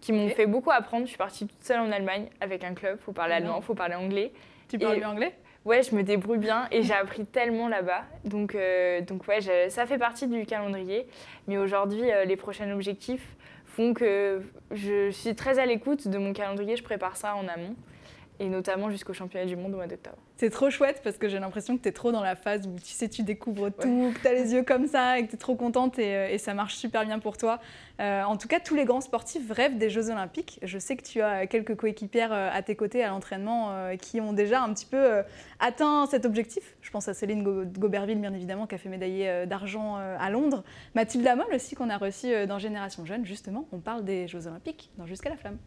qui 0.00 0.12
m'ont 0.12 0.28
fait 0.28 0.46
beaucoup 0.46 0.70
apprendre. 0.70 1.04
Je 1.04 1.08
suis 1.10 1.18
partie 1.18 1.46
toute 1.46 1.62
seule 1.64 1.80
en 1.80 1.90
Allemagne 1.90 2.26
avec 2.40 2.62
un 2.64 2.74
club. 2.74 2.98
faut 3.00 3.12
parler 3.12 3.34
allemand, 3.34 3.60
faut 3.60 3.74
parler 3.74 3.94
anglais. 3.94 4.32
Tu 4.68 4.78
parles 4.78 4.98
bien 4.98 5.10
anglais? 5.10 5.34
Ouais, 5.64 5.82
je 5.82 5.94
me 5.94 6.02
débrouille 6.02 6.38
bien 6.38 6.68
et 6.70 6.82
j'ai 6.82 6.92
appris 7.00 7.24
tellement 7.26 7.68
là-bas. 7.68 8.02
Donc, 8.24 8.54
euh, 8.54 9.00
donc 9.00 9.26
ouais, 9.26 9.40
je- 9.40 9.68
ça 9.70 9.86
fait 9.86 9.96
partie 9.98 10.26
du 10.26 10.44
calendrier. 10.46 11.06
Mais 11.48 11.56
aujourd'hui, 11.56 12.10
euh, 12.12 12.24
les 12.26 12.36
prochains 12.36 12.70
objectifs 12.72 13.26
font 13.64 13.94
que 13.94 14.42
je 14.72 15.10
suis 15.10 15.34
très 15.34 15.58
à 15.58 15.64
l'écoute 15.66 16.06
de 16.06 16.18
mon 16.18 16.32
calendrier. 16.34 16.76
Je 16.76 16.82
prépare 16.84 17.16
ça 17.16 17.34
en 17.34 17.48
amont. 17.48 17.74
Et 18.40 18.48
notamment 18.48 18.90
jusqu'au 18.90 19.12
championnat 19.12 19.46
du 19.46 19.54
monde 19.54 19.74
au 19.74 19.76
mois 19.76 19.86
d'octobre. 19.86 20.16
C'est 20.36 20.50
trop 20.50 20.68
chouette 20.68 21.00
parce 21.04 21.18
que 21.18 21.28
j'ai 21.28 21.38
l'impression 21.38 21.76
que 21.76 21.82
tu 21.82 21.88
es 21.88 21.92
trop 21.92 22.10
dans 22.10 22.20
la 22.22 22.34
phase 22.34 22.66
où 22.66 22.74
tu 22.80 22.90
sais, 22.92 23.08
tu 23.08 23.22
découvres 23.22 23.70
tout, 23.70 24.12
que 24.12 24.20
tu 24.20 24.26
as 24.26 24.32
les 24.32 24.52
yeux 24.52 24.64
comme 24.64 24.88
ça 24.88 25.20
et 25.20 25.24
que 25.24 25.28
tu 25.30 25.36
es 25.36 25.38
trop 25.38 25.54
contente 25.54 26.00
et, 26.00 26.16
euh, 26.16 26.28
et 26.28 26.38
ça 26.38 26.52
marche 26.52 26.74
super 26.74 27.06
bien 27.06 27.20
pour 27.20 27.36
toi. 27.36 27.60
Euh, 28.00 28.24
en 28.24 28.36
tout 28.36 28.48
cas, 28.48 28.58
tous 28.58 28.74
les 28.74 28.84
grands 28.84 29.00
sportifs 29.00 29.48
rêvent 29.52 29.78
des 29.78 29.88
Jeux 29.88 30.10
Olympiques. 30.10 30.58
Je 30.62 30.80
sais 30.80 30.96
que 30.96 31.04
tu 31.04 31.22
as 31.22 31.46
quelques 31.46 31.76
coéquipières 31.76 32.32
euh, 32.32 32.50
à 32.52 32.62
tes 32.62 32.74
côtés 32.74 33.04
à 33.04 33.10
l'entraînement 33.10 33.68
euh, 33.70 33.94
qui 33.96 34.20
ont 34.20 34.32
déjà 34.32 34.60
un 34.64 34.74
petit 34.74 34.86
peu 34.86 34.96
euh, 34.96 35.22
atteint 35.60 36.06
cet 36.06 36.26
objectif. 36.26 36.74
Je 36.80 36.90
pense 36.90 37.06
à 37.06 37.14
Céline 37.14 37.44
Go- 37.44 37.64
Goberville, 37.78 38.20
bien 38.20 38.34
évidemment, 38.34 38.66
qui 38.66 38.74
a 38.74 38.78
fait 38.78 38.88
médailler 38.88 39.46
d'argent 39.46 39.94
à 39.96 40.30
Londres. 40.30 40.64
Mathilde 40.96 41.26
Amol 41.26 41.46
aussi, 41.54 41.76
qu'on 41.76 41.88
a 41.88 41.96
reçue 41.96 42.46
dans 42.46 42.58
Génération 42.58 43.06
Jeune. 43.06 43.24
Justement, 43.24 43.68
on 43.70 43.78
parle 43.78 44.04
des 44.04 44.26
Jeux 44.26 44.48
Olympiques 44.48 44.90
dans 44.98 45.06
Jusqu'à 45.06 45.30
la 45.30 45.36
Flamme. 45.36 45.58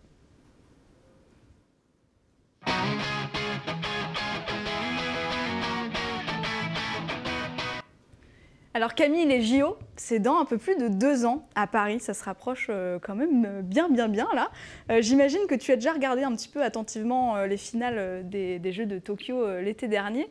Alors 8.77 8.93
Camille, 8.93 9.25
les 9.25 9.41
JO, 9.41 9.75
c'est 9.95 10.19
dans 10.19 10.37
un 10.37 10.45
peu 10.45 10.59
plus 10.59 10.77
de 10.77 10.87
deux 10.87 11.25
ans 11.25 11.47
à 11.55 11.65
Paris. 11.65 11.99
Ça 11.99 12.13
se 12.13 12.23
rapproche 12.23 12.67
euh, 12.69 12.99
quand 13.01 13.15
même 13.15 13.43
euh, 13.43 13.61
bien, 13.63 13.89
bien, 13.89 14.07
bien 14.07 14.29
là. 14.35 14.51
Euh, 14.91 15.01
J'imagine 15.01 15.47
que 15.49 15.55
tu 15.55 15.71
as 15.71 15.77
déjà 15.77 15.93
regardé 15.93 16.21
un 16.21 16.35
petit 16.35 16.47
peu 16.47 16.61
attentivement 16.61 17.41
les 17.41 17.57
finales 17.57 18.29
des, 18.29 18.71
Jeux 18.71 18.85
de 18.85 18.99
Tokyo 18.99 19.61
l'été 19.61 19.87
dernier. 19.87 20.29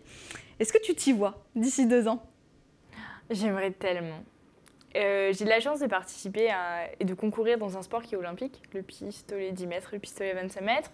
Est-ce 0.61 0.73
que 0.73 0.81
tu 0.81 0.95
t'y 0.95 1.13
vois 1.13 1.43
d'ici 1.57 1.87
deux 1.87 2.07
ans? 2.07 2.23
J'aimerais 3.31 3.73
tellement. 3.73 4.23
J'ai 4.95 5.33
de 5.45 5.49
la 5.49 5.59
chance 5.59 5.81
de 5.81 5.89
participer 5.89 6.55
et 7.01 7.05
de 7.05 7.15
concourir 7.15 7.59
dans 7.59 7.77
un 7.77 7.83
sport 7.83 8.03
qui 8.03 8.15
est 8.15 8.19
olympique, 8.19 8.63
le 8.73 8.83
pistolet 8.83 9.51
10 9.51 9.67
mètres, 9.67 9.91
le 9.93 9.99
pistolet 9.99 10.35
25 10.35 10.61
mètres. 10.61 10.93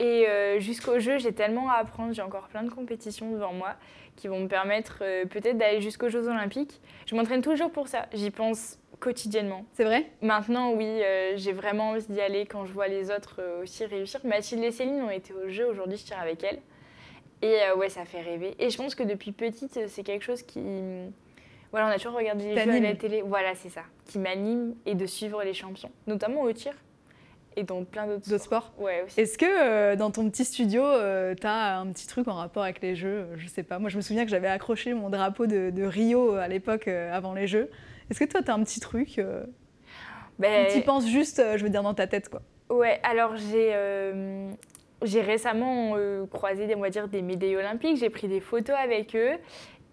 Et 0.00 0.26
euh, 0.26 0.58
jusqu'au 0.60 0.98
jeu, 0.98 1.18
j'ai 1.18 1.32
tellement 1.32 1.70
à 1.70 1.74
apprendre, 1.74 2.14
j'ai 2.14 2.22
encore 2.22 2.48
plein 2.48 2.62
de 2.62 2.70
compétitions 2.70 3.30
devant 3.30 3.52
moi 3.52 3.76
qui 4.16 4.28
vont 4.28 4.40
me 4.40 4.48
permettre 4.48 5.00
euh, 5.02 5.26
peut-être 5.26 5.58
d'aller 5.58 5.82
jusqu'aux 5.82 6.08
Jeux 6.08 6.26
olympiques. 6.26 6.80
Je 7.06 7.14
m'entraîne 7.14 7.42
toujours 7.42 7.70
pour 7.70 7.86
ça, 7.86 8.06
j'y 8.14 8.30
pense 8.30 8.78
quotidiennement. 8.98 9.66
C'est 9.72 9.84
vrai? 9.84 10.06
Maintenant, 10.22 10.72
oui, 10.72 10.86
euh, 10.86 11.34
j'ai 11.36 11.52
vraiment 11.52 11.90
envie 11.90 12.06
d'y 12.06 12.20
aller 12.20 12.46
quand 12.46 12.64
je 12.64 12.72
vois 12.72 12.88
les 12.88 13.10
autres 13.10 13.36
euh, 13.40 13.62
aussi 13.62 13.84
réussir. 13.84 14.20
Mathilde 14.24 14.64
et 14.64 14.70
Céline 14.70 15.02
ont 15.02 15.10
été 15.10 15.34
au 15.34 15.48
jeu, 15.48 15.66
aujourd'hui 15.68 15.98
je 15.98 16.04
tire 16.04 16.18
avec 16.18 16.42
elles. 16.44 16.60
Et 17.42 17.56
euh, 17.62 17.76
ouais, 17.76 17.90
ça 17.90 18.06
fait 18.06 18.22
rêver. 18.22 18.54
Et 18.58 18.70
je 18.70 18.76
pense 18.76 18.94
que 18.94 19.02
depuis 19.02 19.32
petite, 19.32 19.86
c'est 19.86 20.02
quelque 20.02 20.24
chose 20.24 20.42
qui... 20.42 20.60
Voilà, 21.72 21.86
on 21.86 21.90
a 21.90 21.96
toujours 21.96 22.14
regardé 22.14 22.44
les 22.44 22.56
jeux 22.56 22.70
à 22.70 22.80
la 22.80 22.94
télé. 22.94 23.22
Voilà, 23.22 23.54
c'est 23.54 23.68
ça. 23.68 23.82
Qui 24.06 24.18
m'anime 24.18 24.74
et 24.86 24.94
de 24.94 25.06
suivre 25.06 25.42
les 25.42 25.54
champions. 25.54 25.90
Notamment 26.06 26.42
au 26.42 26.52
tir 26.52 26.74
et 27.56 27.62
dans 27.64 27.84
plein 27.84 28.06
d'autres 28.06 28.24
sports. 28.26 28.40
sports 28.40 28.72
Ouais, 28.78 29.02
aussi. 29.04 29.20
Est-ce 29.20 29.36
que 29.38 29.44
euh, 29.44 29.96
dans 29.96 30.10
ton 30.10 30.28
petit 30.30 30.44
studio, 30.44 30.82
tu 31.40 31.46
as 31.46 31.78
un 31.78 31.86
petit 31.92 32.06
truc 32.06 32.28
en 32.28 32.34
rapport 32.34 32.62
avec 32.62 32.80
les 32.80 32.94
Jeux 32.94 33.08
euh, 33.08 33.34
Je 33.36 33.48
sais 33.48 33.62
pas. 33.62 33.78
Moi, 33.78 33.90
je 33.90 33.96
me 33.96 34.02
souviens 34.02 34.24
que 34.24 34.30
j'avais 34.30 34.48
accroché 34.48 34.94
mon 34.94 35.10
drapeau 35.10 35.46
de, 35.46 35.70
de 35.70 35.82
Rio 35.84 36.34
euh, 36.36 36.40
à 36.40 36.48
l'époque, 36.48 36.86
euh, 36.88 37.12
avant 37.12 37.34
les 37.34 37.46
Jeux. 37.46 37.70
Est-ce 38.10 38.20
que 38.20 38.24
toi, 38.24 38.42
tu 38.42 38.50
as 38.50 38.54
un 38.54 38.62
petit 38.62 38.80
truc 38.80 39.18
euh, 39.18 39.44
Ben, 40.38 40.68
Tu 40.72 40.80
penses 40.82 41.06
juste, 41.06 41.38
euh, 41.38 41.56
je 41.58 41.64
veux 41.64 41.70
dire, 41.70 41.82
dans 41.82 41.94
ta 41.94 42.06
tête, 42.06 42.28
quoi? 42.28 42.42
Ouais, 42.68 43.00
alors 43.02 43.36
j'ai 43.36 43.70
euh, 43.74 44.48
j'ai 45.02 45.20
récemment 45.22 45.94
euh, 45.96 46.24
croisé 46.26 46.66
des, 46.68 46.76
on 46.76 46.80
va 46.80 46.90
dire, 46.90 47.08
des 47.08 47.20
médailles 47.20 47.56
olympiques, 47.56 47.96
j'ai 47.96 48.10
pris 48.10 48.28
des 48.28 48.40
photos 48.40 48.76
avec 48.76 49.16
eux 49.16 49.32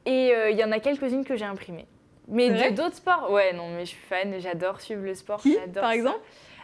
et 0.05 0.31
euh, 0.35 0.51
il 0.51 0.57
y 0.57 0.63
en 0.63 0.71
a 0.71 0.79
quelques-unes 0.79 1.25
que 1.25 1.35
j'ai 1.35 1.45
imprimées. 1.45 1.87
Mais 2.27 2.71
d'autres 2.71 2.95
sports 2.97 3.31
Ouais, 3.31 3.51
non, 3.53 3.69
mais 3.69 3.85
je 3.85 3.91
suis 3.91 3.97
fan, 3.97 4.35
j'adore 4.39 4.79
suivre 4.81 5.01
le 5.01 5.15
sport. 5.15 5.41
Qui, 5.41 5.53
j'adore 5.53 5.81
par 5.81 5.91
ça. 5.91 5.95
exemple? 5.95 6.19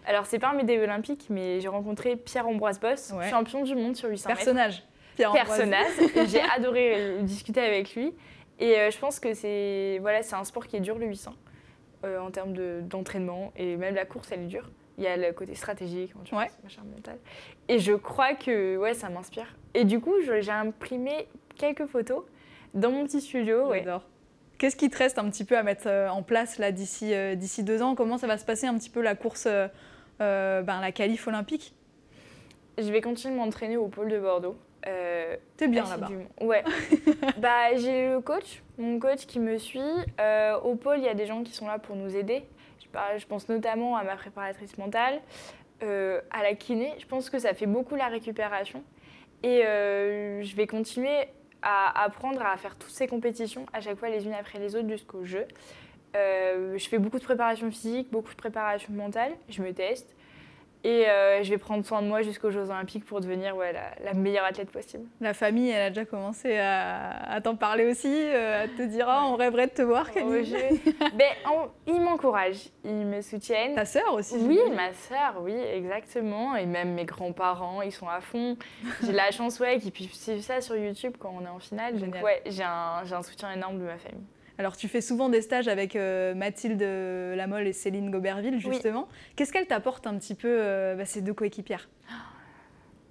Alors, 0.05 0.25
c'est 0.25 0.39
pas 0.39 0.49
un 0.49 0.53
médaille 0.53 0.79
olympique, 0.79 1.27
mais 1.29 1.59
j'ai 1.61 1.67
rencontré 1.69 2.15
Pierre-Ambroise 2.15 2.79
Boss, 2.79 3.13
Ouais. 3.15 3.29
champion 3.29 3.63
du 3.63 3.75
monde 3.75 3.95
sur 3.95 4.09
800 4.09 4.29
mètres. 4.29 4.39
Personnage. 4.39 4.83
personnage. 5.17 5.87
J'ai 6.27 6.41
adoré 6.55 6.93
euh, 6.95 7.21
discuter 7.21 7.61
avec 7.61 7.95
lui. 7.95 8.13
Et 8.59 8.77
euh, 8.79 8.91
je 8.91 8.97
pense 8.97 9.19
que 9.19 9.33
c'est 9.33 9.97
voilà, 10.01 10.19
un 10.31 10.43
sport 10.43 10.67
qui 10.67 10.75
est 10.75 10.79
dur, 10.81 10.97
le 10.97 11.05
800, 11.07 11.33
euh, 12.05 12.19
en 12.19 12.31
termes 12.31 12.53
de- 12.53 12.81
d'entraînement. 12.83 13.51
et 13.55 13.75
même 13.77 13.95
la 13.95 14.05
course, 14.05 14.29
elle 14.31 14.41
est 14.41 14.47
dure. 14.47 14.69
Il 14.97 15.03
y 15.03 15.07
a 15.07 15.17
le 15.17 15.31
côté 15.33 15.55
stratégique, 15.55 16.13
endurance, 16.19 16.39
Ouais. 16.43 16.51
machin 16.63 16.81
mental. 16.95 17.17
Et 17.67 17.79
je 17.79 17.93
crois 17.93 18.33
que 18.35 18.77
ouais, 18.77 18.93
ça 18.93 19.09
m'inspire. 19.09 19.55
Et 19.73 19.85
du 19.85 19.99
coup, 19.99 20.13
j'ai 20.21 20.51
imprimé 20.51 21.27
quelques 21.57 21.87
photos 21.87 22.23
dans 22.75 22.91
mon 22.91 23.03
petit 23.05 23.21
studio. 23.21 23.69
Ouais. 23.69 23.83
Qu'est-ce 24.59 24.75
qui 24.75 24.89
te 24.89 24.97
reste 24.97 25.17
un 25.17 25.29
petit 25.29 25.45
peu 25.45 25.57
à 25.57 25.63
mettre 25.63 25.87
en 26.11 26.21
place 26.23 26.57
là 26.59 26.71
d'ici 26.71 27.13
euh, 27.13 27.33
d'ici 27.35 27.63
deux 27.63 27.81
ans? 27.81 27.95
Comment 27.95 28.17
ça 28.19 28.27
va 28.27 28.37
se 28.37 28.45
passer 28.45 28.67
un 28.67 28.77
petit 28.77 28.91
peu 28.91 29.01
la 29.01 29.15
course, 29.15 29.47
ben, 30.19 30.79
la 30.81 30.91
qualif 30.91 31.27
olympique 31.27 31.73
Je 32.77 32.91
vais 32.91 33.01
continuer 33.01 33.33
de 33.33 33.39
m'entraîner 33.39 33.77
au 33.77 33.87
pôle 33.87 34.09
de 34.09 34.19
Bordeaux. 34.19 34.57
Euh, 34.87 35.35
T'es 35.57 35.67
bien 35.67 35.83
là-bas. 35.83 36.09
Ouais. 36.41 36.63
bah, 37.37 37.75
j'ai 37.75 38.09
le 38.09 38.19
coach, 38.19 38.61
mon 38.77 38.99
coach 38.99 39.25
qui 39.25 39.39
me 39.39 39.57
suit. 39.57 39.79
Euh, 40.19 40.59
au 40.59 40.75
pôle, 40.75 40.97
il 40.97 41.05
y 41.05 41.09
a 41.09 41.13
des 41.13 41.25
gens 41.25 41.43
qui 41.43 41.53
sont 41.53 41.67
là 41.67 41.79
pour 41.79 41.95
nous 41.95 42.15
aider. 42.15 42.43
Je, 43.17 43.25
pense 43.25 43.49
notamment 43.49 43.97
à 43.97 44.03
ma 44.03 44.15
préparatrice 44.15 44.77
mentale, 44.77 45.19
euh, 45.81 46.21
à 46.29 46.43
la 46.43 46.53
kiné. 46.53 46.93
Je 46.99 47.07
pense 47.07 47.29
que 47.29 47.39
ça 47.39 47.53
fait 47.53 47.65
beaucoup 47.65 47.95
la 47.95 48.07
récupération. 48.07 48.83
Et 49.41 49.65
euh, 49.65 50.43
je 50.43 50.55
vais 50.55 50.67
continuer 50.67 51.27
à 51.61 52.03
apprendre 52.03 52.41
à 52.45 52.55
faire 52.57 52.75
toutes 52.75 52.91
ces 52.91 53.07
compétitions, 53.07 53.65
à 53.73 53.81
chaque 53.81 53.97
fois 53.97 54.09
les 54.09 54.25
unes 54.25 54.33
après 54.33 54.59
les 54.59 54.75
autres 54.75 54.89
jusqu'au 54.89 55.23
jeu. 55.23 55.45
Euh, 56.15 56.77
je 56.77 56.87
fais 56.87 56.99
beaucoup 56.99 57.19
de 57.19 57.23
préparation 57.23 57.69
physique, 57.71 58.09
beaucoup 58.11 58.31
de 58.31 58.35
préparation 58.37 58.91
mentale. 58.93 59.31
Je 59.49 59.61
me 59.61 59.73
teste. 59.73 60.15
Et 60.85 61.07
euh, 61.07 61.41
je 61.43 61.49
vais 61.49 61.57
prendre 61.57 61.85
soin 61.85 62.01
de 62.01 62.07
moi 62.07 62.23
jusqu'aux 62.23 62.51
Jeux 62.51 62.69
Olympiques 62.69 63.05
pour 63.05 63.21
devenir 63.21 63.55
ouais, 63.55 63.71
la, 63.71 63.91
la 64.03 64.13
meilleure 64.13 64.43
athlète 64.43 64.69
possible. 64.69 65.05
La 65.21 65.33
famille, 65.33 65.69
elle 65.69 65.81
a 65.83 65.89
déjà 65.91 66.03
commencé 66.03 66.57
à, 66.57 67.31
à 67.31 67.39
t'en 67.39 67.55
parler 67.55 67.89
aussi, 67.89 68.11
euh, 68.13 68.65
à 68.65 68.67
te 68.67 68.81
dire 68.81 69.05
Ah, 69.07 69.23
on 69.27 69.37
rêverait 69.37 69.67
de 69.67 69.71
te 69.71 69.81
voir, 69.81 70.11
Camille. 70.11 70.41
Oh, 70.41 70.43
je- 70.43 71.15
Ben, 71.17 71.29
en- 71.45 71.67
ils 71.87 72.01
m'encouragent, 72.01 72.67
ils 72.83 72.91
me 73.05 73.21
soutiennent. 73.21 73.75
Ta 73.75 73.85
sœur 73.85 74.13
aussi 74.13 74.35
Oui, 74.37 74.59
ma 74.75 74.91
sœur, 74.91 75.35
oui, 75.39 75.53
exactement. 75.55 76.53
Et 76.57 76.65
même 76.65 76.93
mes 76.95 77.05
grands-parents, 77.05 77.81
ils 77.81 77.93
sont 77.93 78.09
à 78.09 78.19
fond. 78.19 78.57
J'ai 79.03 79.13
la 79.13 79.31
chance, 79.31 79.61
ouais, 79.61 79.79
qu'ils 79.79 79.93
puissent 79.93 80.21
suivre 80.21 80.43
ça 80.43 80.59
sur 80.59 80.75
YouTube 80.75 81.13
quand 81.17 81.33
on 81.41 81.45
est 81.45 81.49
en 81.49 81.59
finale. 81.59 81.97
Donc, 81.97 82.13
ouais, 82.21 82.41
j'ai 82.45 82.63
un, 82.63 83.03
j'ai 83.05 83.15
un 83.15 83.23
soutien 83.23 83.53
énorme 83.53 83.79
de 83.79 83.85
ma 83.85 83.97
famille. 83.97 84.25
Alors, 84.59 84.77
tu 84.77 84.87
fais 84.87 85.01
souvent 85.01 85.29
des 85.29 85.41
stages 85.41 85.67
avec 85.67 85.95
euh, 85.95 86.35
Mathilde 86.35 86.81
Lamolle 87.35 87.67
et 87.67 87.73
Céline 87.73 88.11
Goberville, 88.11 88.59
justement. 88.59 89.07
Qu'est-ce 89.35 89.51
qu'elles 89.51 89.67
t'apportent 89.67 90.05
un 90.05 90.17
petit 90.17 90.35
peu, 90.35 90.47
euh, 90.49 90.95
bah, 90.95 91.05
ces 91.05 91.21
deux 91.21 91.33
coéquipières? 91.33 91.89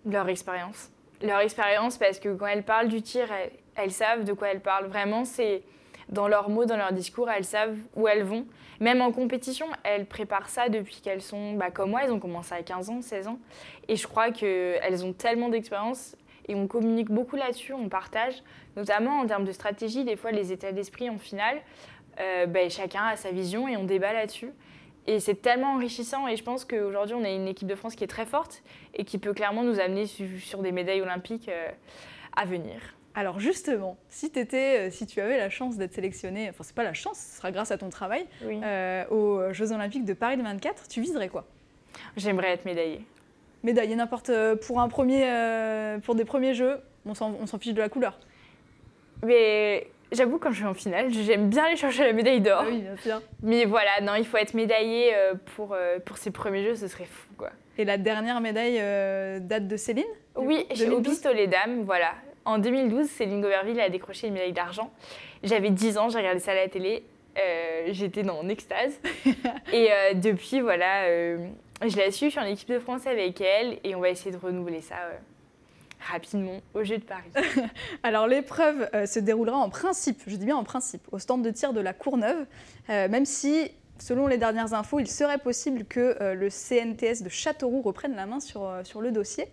Leur 0.06 0.28
expérience. 0.28 0.90
Leur 1.20 1.40
expérience, 1.40 1.98
parce 1.98 2.18
que 2.18 2.32
quand 2.34 2.46
elles 2.46 2.64
parlent 2.64 2.88
du 2.88 3.02
tir, 3.02 3.30
elles, 3.32 3.50
elles 3.76 3.90
savent 3.90 4.24
de 4.24 4.32
quoi 4.32 4.48
elles 4.48 4.60
parlent. 4.60 4.86
Vraiment, 4.86 5.24
c'est 5.24 5.62
dans 6.08 6.28
leurs 6.28 6.48
mots, 6.48 6.64
dans 6.64 6.76
leur 6.76 6.92
discours, 6.92 7.30
elles 7.30 7.44
savent 7.44 7.76
où 7.96 8.06
elles 8.06 8.22
vont. 8.22 8.46
Même 8.80 9.00
en 9.00 9.12
compétition, 9.12 9.66
elles 9.84 10.06
préparent 10.06 10.48
ça 10.48 10.68
depuis 10.68 11.00
qu'elles 11.00 11.22
sont, 11.22 11.54
bah, 11.54 11.70
comme 11.70 11.90
moi, 11.90 12.00
elles 12.04 12.12
ont 12.12 12.18
commencé 12.20 12.54
à 12.54 12.62
15 12.62 12.90
ans, 12.90 13.00
16 13.00 13.28
ans. 13.28 13.38
Et 13.88 13.96
je 13.96 14.06
crois 14.06 14.30
qu'elles 14.30 15.04
ont 15.04 15.12
tellement 15.12 15.48
d'expérience 15.48 16.16
et 16.48 16.54
on 16.54 16.66
communique 16.66 17.10
beaucoup 17.10 17.36
là-dessus, 17.36 17.72
on 17.72 17.88
partage, 17.88 18.42
notamment 18.76 19.20
en 19.20 19.26
termes 19.26 19.44
de 19.44 19.52
stratégie, 19.52 20.04
des 20.04 20.16
fois 20.16 20.30
les 20.32 20.52
états 20.52 20.72
d'esprit 20.72 21.08
en 21.10 21.18
finale. 21.18 21.58
euh, 22.20 22.46
bah, 22.46 22.68
chacun 22.68 23.04
a 23.04 23.16
sa 23.16 23.30
vision 23.30 23.68
et 23.68 23.76
on 23.76 23.84
débat 23.84 24.12
là-dessus. 24.12 24.50
Et 25.06 25.18
c'est 25.18 25.34
tellement 25.42 25.74
enrichissant 25.74 26.28
et 26.28 26.36
je 26.36 26.44
pense 26.44 26.64
qu'aujourd'hui 26.64 27.14
on 27.16 27.24
a 27.24 27.30
une 27.30 27.48
équipe 27.48 27.66
de 27.66 27.74
France 27.74 27.94
qui 27.96 28.04
est 28.04 28.08
très 28.08 28.26
forte 28.26 28.62
et 28.94 29.04
qui 29.04 29.18
peut 29.18 29.32
clairement 29.32 29.64
nous 29.64 29.80
amener 29.80 30.06
su- 30.06 30.38
sur 30.40 30.60
des 30.62 30.70
médailles 30.72 31.00
olympiques 31.00 31.48
euh, 31.48 31.68
à 32.36 32.44
venir. 32.44 32.80
Alors 33.14 33.40
justement, 33.40 33.96
si, 34.08 34.30
t'étais, 34.30 34.88
euh, 34.88 34.90
si 34.90 35.06
tu 35.06 35.20
avais 35.20 35.38
la 35.38 35.50
chance 35.50 35.76
d'être 35.76 35.92
sélectionnée, 35.92 36.48
enfin 36.50 36.62
c'est 36.64 36.74
pas 36.76 36.84
la 36.84 36.94
chance, 36.94 37.18
ce 37.18 37.36
sera 37.38 37.50
grâce 37.50 37.70
à 37.72 37.78
ton 37.78 37.88
travail, 37.88 38.26
Oui. 38.44 38.60
euh, 38.62 39.04
aux 39.08 39.52
Jeux 39.52 39.72
Olympiques 39.72 40.04
de 40.04 40.14
Paris 40.14 40.36
2024, 40.36 40.86
tu 40.88 41.00
viserais 41.00 41.28
quoi? 41.28 41.44
J'aimerais 42.16 42.50
être 42.52 42.64
médaillée. 42.64 43.04
Médaille, 43.62 43.94
n'importe 43.94 44.30
euh, 44.30 44.56
pour 44.56 44.80
un 44.80 44.88
premier, 44.88 45.22
euh, 45.26 45.98
pour 45.98 46.14
des 46.14 46.24
premiers 46.24 46.54
Jeux, 46.54 46.78
on 47.06 47.14
s'en, 47.14 47.58
fiche 47.58 47.74
de 47.74 47.80
la 47.80 47.88
couleur. 47.88 48.18
Mais 49.24 49.86
j'avoue, 50.10 50.38
quand 50.38 50.50
je 50.50 50.56
suis 50.56 50.64
en 50.66 50.74
finale, 50.74 51.10
j'aime 51.12 51.48
bien 51.48 51.64
aller 51.64 51.76
chercher 51.76 52.04
la 52.04 52.12
médaille 52.12 52.40
d'or. 52.40 52.62
Ah 52.64 52.68
oui, 52.68 52.78
bien 52.80 52.96
sûr. 52.96 53.22
Mais 53.42 53.64
voilà, 53.64 54.00
non, 54.02 54.14
il 54.16 54.26
faut 54.26 54.36
être 54.36 54.54
médaillé 54.54 55.14
euh, 55.14 55.34
pour, 55.56 55.76
pour 56.04 56.18
ces 56.18 56.30
premiers 56.30 56.64
jeux, 56.64 56.74
ce 56.74 56.88
serait 56.88 57.04
fou, 57.04 57.28
quoi. 57.38 57.50
Et 57.78 57.84
la 57.84 57.96
dernière 57.96 58.40
médaille 58.40 58.78
euh, 58.80 59.38
date 59.40 59.66
de 59.66 59.76
Céline 59.76 60.04
Oui, 60.36 60.66
au 60.70 60.74
2012? 60.76 61.02
pistolet 61.14 61.46
dames, 61.46 61.82
voilà. 61.84 62.12
En 62.44 62.58
2012, 62.58 63.06
Céline 63.06 63.40
Goberville 63.40 63.80
a 63.80 63.88
décroché 63.88 64.26
une 64.26 64.34
médaille 64.34 64.52
d'argent. 64.52 64.90
J'avais 65.42 65.70
10 65.70 65.98
ans, 65.98 66.08
j'ai 66.08 66.18
regardé 66.18 66.40
ça 66.40 66.50
à 66.50 66.54
la 66.56 66.68
télé. 66.68 67.04
euh, 67.38 67.86
J'étais 67.92 68.24
dans 68.24 68.46
extase. 68.48 69.00
et 69.72 69.88
euh, 69.90 70.14
depuis, 70.14 70.60
voilà, 70.60 71.04
je 71.88 71.96
la 71.96 72.10
suis, 72.10 72.26
je 72.26 72.30
suis 72.32 72.40
en 72.40 72.44
équipe 72.44 72.68
de 72.68 72.78
France 72.78 73.06
avec 73.06 73.40
elle 73.40 73.78
et 73.84 73.94
on 73.94 74.00
va 74.00 74.10
essayer 74.10 74.30
de 74.30 74.36
renouveler 74.36 74.80
ça 74.80 74.94
euh, 74.96 75.16
rapidement 76.00 76.60
au 76.74 76.84
Jeux 76.84 76.98
de 76.98 77.04
Paris. 77.04 77.30
Alors 78.02 78.26
l'épreuve 78.26 78.88
euh, 78.94 79.06
se 79.06 79.18
déroulera 79.18 79.56
en 79.56 79.68
principe, 79.70 80.22
je 80.26 80.36
dis 80.36 80.44
bien 80.46 80.56
en 80.56 80.64
principe, 80.64 81.02
au 81.12 81.18
stand 81.18 81.42
de 81.42 81.50
tir 81.50 81.72
de 81.72 81.80
la 81.80 81.92
Courneuve, 81.92 82.46
euh, 82.90 83.08
même 83.08 83.24
si, 83.24 83.70
selon 83.98 84.26
les 84.26 84.38
dernières 84.38 84.74
infos, 84.74 84.98
il 85.00 85.08
serait 85.08 85.38
possible 85.38 85.84
que 85.84 86.34
le 86.34 86.48
CNTS 86.50 87.22
de 87.22 87.28
Châteauroux 87.28 87.82
reprenne 87.82 88.14
la 88.16 88.26
main 88.26 88.40
sur, 88.40 88.70
sur 88.84 89.00
le 89.00 89.10
dossier. 89.12 89.46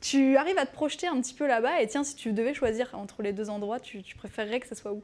Tu 0.00 0.36
arrives 0.36 0.58
à 0.58 0.66
te 0.66 0.72
projeter 0.74 1.06
un 1.06 1.18
petit 1.20 1.32
peu 1.34 1.46
là-bas 1.46 1.80
et 1.80 1.86
tiens, 1.86 2.04
si 2.04 2.14
tu 2.14 2.32
devais 2.32 2.52
choisir 2.54 2.90
entre 2.94 3.22
les 3.22 3.32
deux 3.32 3.48
endroits, 3.48 3.80
tu, 3.80 4.02
tu 4.02 4.16
préférerais 4.16 4.60
que 4.60 4.66
ça 4.66 4.74
soit 4.74 4.92
où? 4.92 5.02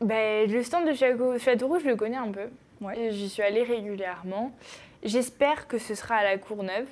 Ben, 0.00 0.50
le 0.50 0.62
stand 0.62 0.88
de 0.88 0.94
Château- 0.94 1.38
Châteauroux, 1.38 1.78
je 1.78 1.86
le 1.86 1.94
connais 1.96 2.16
un 2.16 2.30
peu. 2.32 2.48
Ouais. 2.80 3.10
J'y 3.10 3.28
suis 3.28 3.42
allée 3.42 3.62
régulièrement. 3.62 4.52
J'espère 5.02 5.68
que 5.68 5.78
ce 5.78 5.94
sera 5.94 6.16
à 6.16 6.24
la 6.24 6.38
Courneuve, 6.38 6.86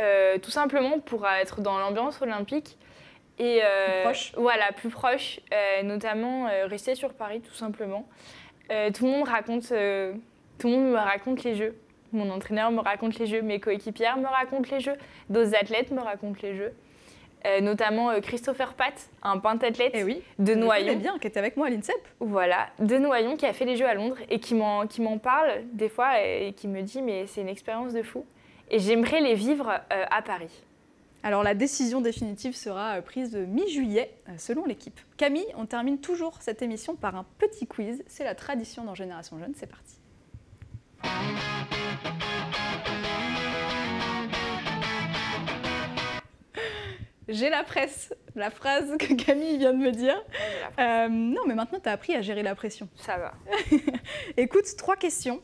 euh, 0.00 0.38
tout 0.38 0.50
simplement 0.50 0.98
pour 0.98 1.26
être 1.26 1.60
dans 1.60 1.78
l'ambiance 1.78 2.20
olympique. 2.22 2.76
Et 3.40 3.60
euh, 3.64 4.02
proche. 4.02 4.32
Voilà, 4.36 4.70
plus 4.72 4.90
proche, 4.90 5.40
euh, 5.52 5.82
notamment 5.82 6.46
euh, 6.46 6.66
rester 6.66 6.94
sur 6.94 7.14
Paris, 7.14 7.40
tout 7.40 7.54
simplement. 7.54 8.06
Tout 8.68 9.04
le 9.04 9.10
monde 9.10 9.26
raconte, 9.26 9.68
tout 9.68 10.68
le 10.68 10.76
monde 10.76 10.92
me 10.92 10.96
raconte 10.96 11.42
les 11.42 11.56
jeux. 11.56 11.74
Mon 12.12 12.30
entraîneur 12.30 12.70
me 12.70 12.80
raconte 12.80 13.18
les 13.18 13.26
jeux, 13.26 13.42
mes 13.42 13.58
coéquipières 13.58 14.16
me 14.16 14.26
racontent 14.26 14.68
les 14.70 14.78
jeux, 14.78 14.94
d'autres 15.28 15.56
athlètes 15.56 15.90
me 15.90 16.00
racontent 16.00 16.38
les 16.42 16.54
jeux. 16.54 16.72
Euh, 17.46 17.60
notamment 17.62 18.10
euh, 18.10 18.20
Christopher 18.20 18.74
Pat, 18.74 18.92
un 19.22 19.38
pentathlète 19.38 19.92
Eh 19.94 20.04
oui, 20.04 20.22
de 20.38 20.54
Noyon. 20.54 20.96
bien, 20.96 21.18
qui 21.18 21.26
était 21.26 21.38
avec 21.38 21.56
moi 21.56 21.68
à 21.68 21.70
l'INSEP. 21.70 21.96
Voilà, 22.20 22.68
de 22.78 22.98
Noyon 22.98 23.36
qui 23.36 23.46
a 23.46 23.54
fait 23.54 23.64
les 23.64 23.76
Jeux 23.76 23.86
à 23.86 23.94
Londres 23.94 24.18
et 24.28 24.40
qui 24.40 24.54
m'en, 24.54 24.86
qui 24.86 25.00
m'en 25.00 25.16
parle 25.16 25.62
des 25.72 25.88
fois 25.88 26.20
et 26.22 26.52
qui 26.54 26.68
me 26.68 26.82
dit 26.82 27.00
mais 27.00 27.26
c'est 27.26 27.40
une 27.40 27.48
expérience 27.48 27.94
de 27.94 28.02
fou. 28.02 28.26
Et 28.70 28.78
j'aimerais 28.78 29.20
les 29.22 29.34
vivre 29.34 29.70
euh, 29.70 30.04
à 30.10 30.20
Paris. 30.20 30.52
Alors 31.22 31.42
la 31.42 31.54
décision 31.54 32.00
définitive 32.00 32.54
sera 32.54 33.00
prise 33.02 33.34
mi-juillet, 33.34 34.10
selon 34.36 34.64
l'équipe. 34.66 34.98
Camille, 35.16 35.46
on 35.56 35.66
termine 35.66 35.98
toujours 35.98 36.38
cette 36.40 36.62
émission 36.62 36.94
par 36.94 37.16
un 37.16 37.26
petit 37.38 37.66
quiz. 37.66 38.02
C'est 38.06 38.24
la 38.24 38.34
tradition 38.34 38.84
dans 38.84 38.94
Génération 38.94 39.38
Jeune, 39.38 39.52
c'est 39.54 39.66
parti. 39.66 39.96
J'ai 47.32 47.48
la 47.50 47.62
presse, 47.64 48.12
la 48.34 48.50
phrase 48.50 48.96
que 48.98 49.14
Camille 49.14 49.58
vient 49.58 49.72
de 49.72 49.78
me 49.78 49.90
dire. 49.92 50.20
Euh, 50.78 51.08
non, 51.08 51.42
mais 51.46 51.54
maintenant, 51.54 51.78
tu 51.80 51.88
as 51.88 51.92
appris 51.92 52.14
à 52.14 52.22
gérer 52.22 52.42
la 52.42 52.54
pression. 52.54 52.88
Ça 52.96 53.16
va. 53.18 53.32
Écoute, 54.36 54.64
trois 54.76 54.96
questions. 54.96 55.40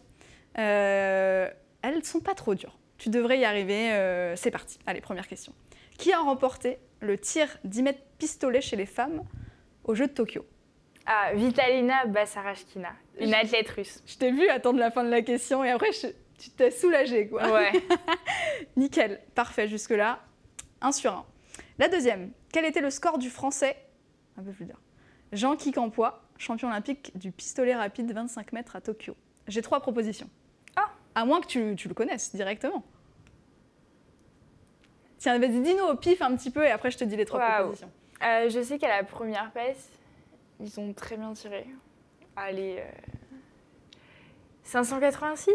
Euh, 0.58 1.48
elles 1.82 2.04
sont 2.04 2.20
pas 2.20 2.34
trop 2.34 2.54
dures. 2.54 2.78
Tu 2.98 3.08
devrais 3.10 3.38
y 3.38 3.44
arriver. 3.44 3.92
euh, 3.92 4.34
c'est 4.36 4.50
parti. 4.50 4.78
Allez, 4.86 5.00
première 5.00 5.28
question. 5.28 5.52
Qui 5.98 6.12
a 6.12 6.18
remporté 6.18 6.78
le 7.00 7.18
tir 7.18 7.46
10 7.64 7.82
mètres 7.82 8.02
pistolet 8.18 8.60
chez 8.60 8.76
les 8.76 8.86
femmes 8.86 9.22
aux 9.84 9.94
Jeux 9.94 10.06
de 10.08 10.12
Tokyo? 10.12 10.44
Ah, 11.06 11.30
Vitalina 11.34 12.04
Basarashkina, 12.06 12.88
une 13.20 13.32
athlète 13.34 13.68
russe. 13.70 14.02
Je 14.06 14.16
t'ai 14.16 14.32
vu 14.32 14.48
attendre 14.48 14.78
la 14.80 14.90
fin 14.90 15.04
de 15.04 15.08
la 15.10 15.22
question 15.22 15.62
et 15.62 15.70
après, 15.70 15.92
je- 15.92 16.08
tu 16.38 16.50
t'es 16.50 16.70
soulagée, 16.70 17.28
quoi. 17.28 17.48
Ouais. 17.52 17.70
Nickel, 18.76 19.20
parfait 19.34 19.68
jusque-là. 19.68 20.18
Un 20.80 20.92
sur 20.92 21.12
un. 21.12 21.24
La 21.78 21.88
deuxième, 21.88 22.30
quel 22.52 22.64
était 22.64 22.80
le 22.80 22.90
score 22.90 23.18
du 23.18 23.30
français? 23.30 23.76
Un 24.38 24.42
peu 24.42 24.52
plus 24.52 24.64
dur. 24.66 24.80
Jean 25.32 25.56
Kikampois, 25.56 26.22
champion 26.38 26.68
olympique 26.68 27.12
du 27.16 27.32
pistolet 27.32 27.74
rapide 27.74 28.12
25 28.12 28.52
mètres 28.52 28.76
à 28.76 28.80
Tokyo. 28.80 29.16
J'ai 29.48 29.62
trois 29.62 29.80
propositions. 29.80 30.28
Ah. 30.76 30.90
À 31.14 31.24
moins 31.24 31.40
que 31.40 31.46
tu, 31.46 31.74
tu 31.76 31.88
le 31.88 31.94
connaisses 31.94 32.34
directement. 32.34 32.84
Tiens, 35.18 35.38
vas-y, 35.38 35.60
dis-nous 35.60 35.84
au 35.84 35.96
pif 35.96 36.22
un 36.22 36.36
petit 36.36 36.50
peu 36.50 36.64
et 36.64 36.70
après 36.70 36.90
je 36.90 36.98
te 36.98 37.04
dis 37.04 37.16
les 37.16 37.24
trois 37.24 37.40
propositions. 37.40 37.90
Euh, 38.22 38.48
je 38.48 38.62
sais 38.62 38.78
qu'à 38.78 38.88
la 38.88 39.02
première 39.04 39.50
passe, 39.52 39.88
ils 40.60 40.78
ont 40.80 40.92
très 40.92 41.16
bien 41.16 41.32
tiré. 41.32 41.66
Allez, 42.36 42.76
euh, 42.78 42.90
586 44.62 45.52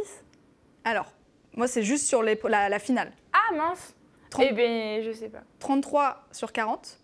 Alors, 0.83 1.13
moi 1.55 1.67
c'est 1.67 1.83
juste 1.83 2.07
sur 2.07 2.23
les- 2.23 2.39
la, 2.49 2.69
la 2.69 2.79
finale. 2.79 3.11
Ah 3.33 3.53
mince 3.55 3.95
30 4.31 4.45
Eh 4.49 4.53
ben, 4.53 5.03
je 5.03 5.11
sais 5.11 5.29
pas. 5.29 5.43
33 5.59 6.27
sur 6.31 6.51
40, 6.51 6.97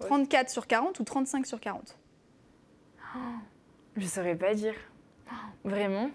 Ouais. 0.00 0.06
34 0.06 0.50
sur 0.50 0.66
40 0.66 0.98
ou 1.00 1.04
35 1.04 1.46
sur 1.46 1.58
40 1.60 1.96
Je 3.96 4.06
saurais 4.06 4.34
pas 4.36 4.54
dire. 4.54 4.74
Vraiment 5.64 6.10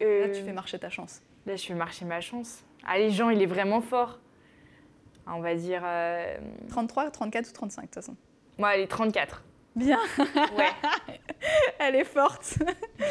Là, 0.00 0.06
Euh, 0.06 0.32
tu 0.34 0.42
fais 0.42 0.52
marcher 0.52 0.78
ta 0.78 0.90
chance. 0.90 1.22
Là, 1.46 1.56
je 1.56 1.64
fais 1.66 1.74
marcher 1.74 2.04
ma 2.04 2.20
chance. 2.20 2.62
Allez, 2.86 3.10
Jean, 3.10 3.30
il 3.30 3.42
est 3.42 3.46
vraiment 3.46 3.80
fort. 3.80 4.20
Ah, 5.26 5.32
On 5.34 5.40
va 5.40 5.54
dire. 5.56 5.82
euh, 5.84 6.36
33, 6.68 7.10
34 7.10 7.48
ou 7.48 7.52
35 7.52 7.80
de 7.82 7.86
toute 7.86 7.94
façon. 7.96 8.16
Moi, 8.58 8.68
allez, 8.68 8.86
34. 8.86 9.42
Bien, 9.74 9.98
Ouais. 10.56 10.70
elle 11.80 11.96
est 11.96 12.04
forte. 12.04 12.58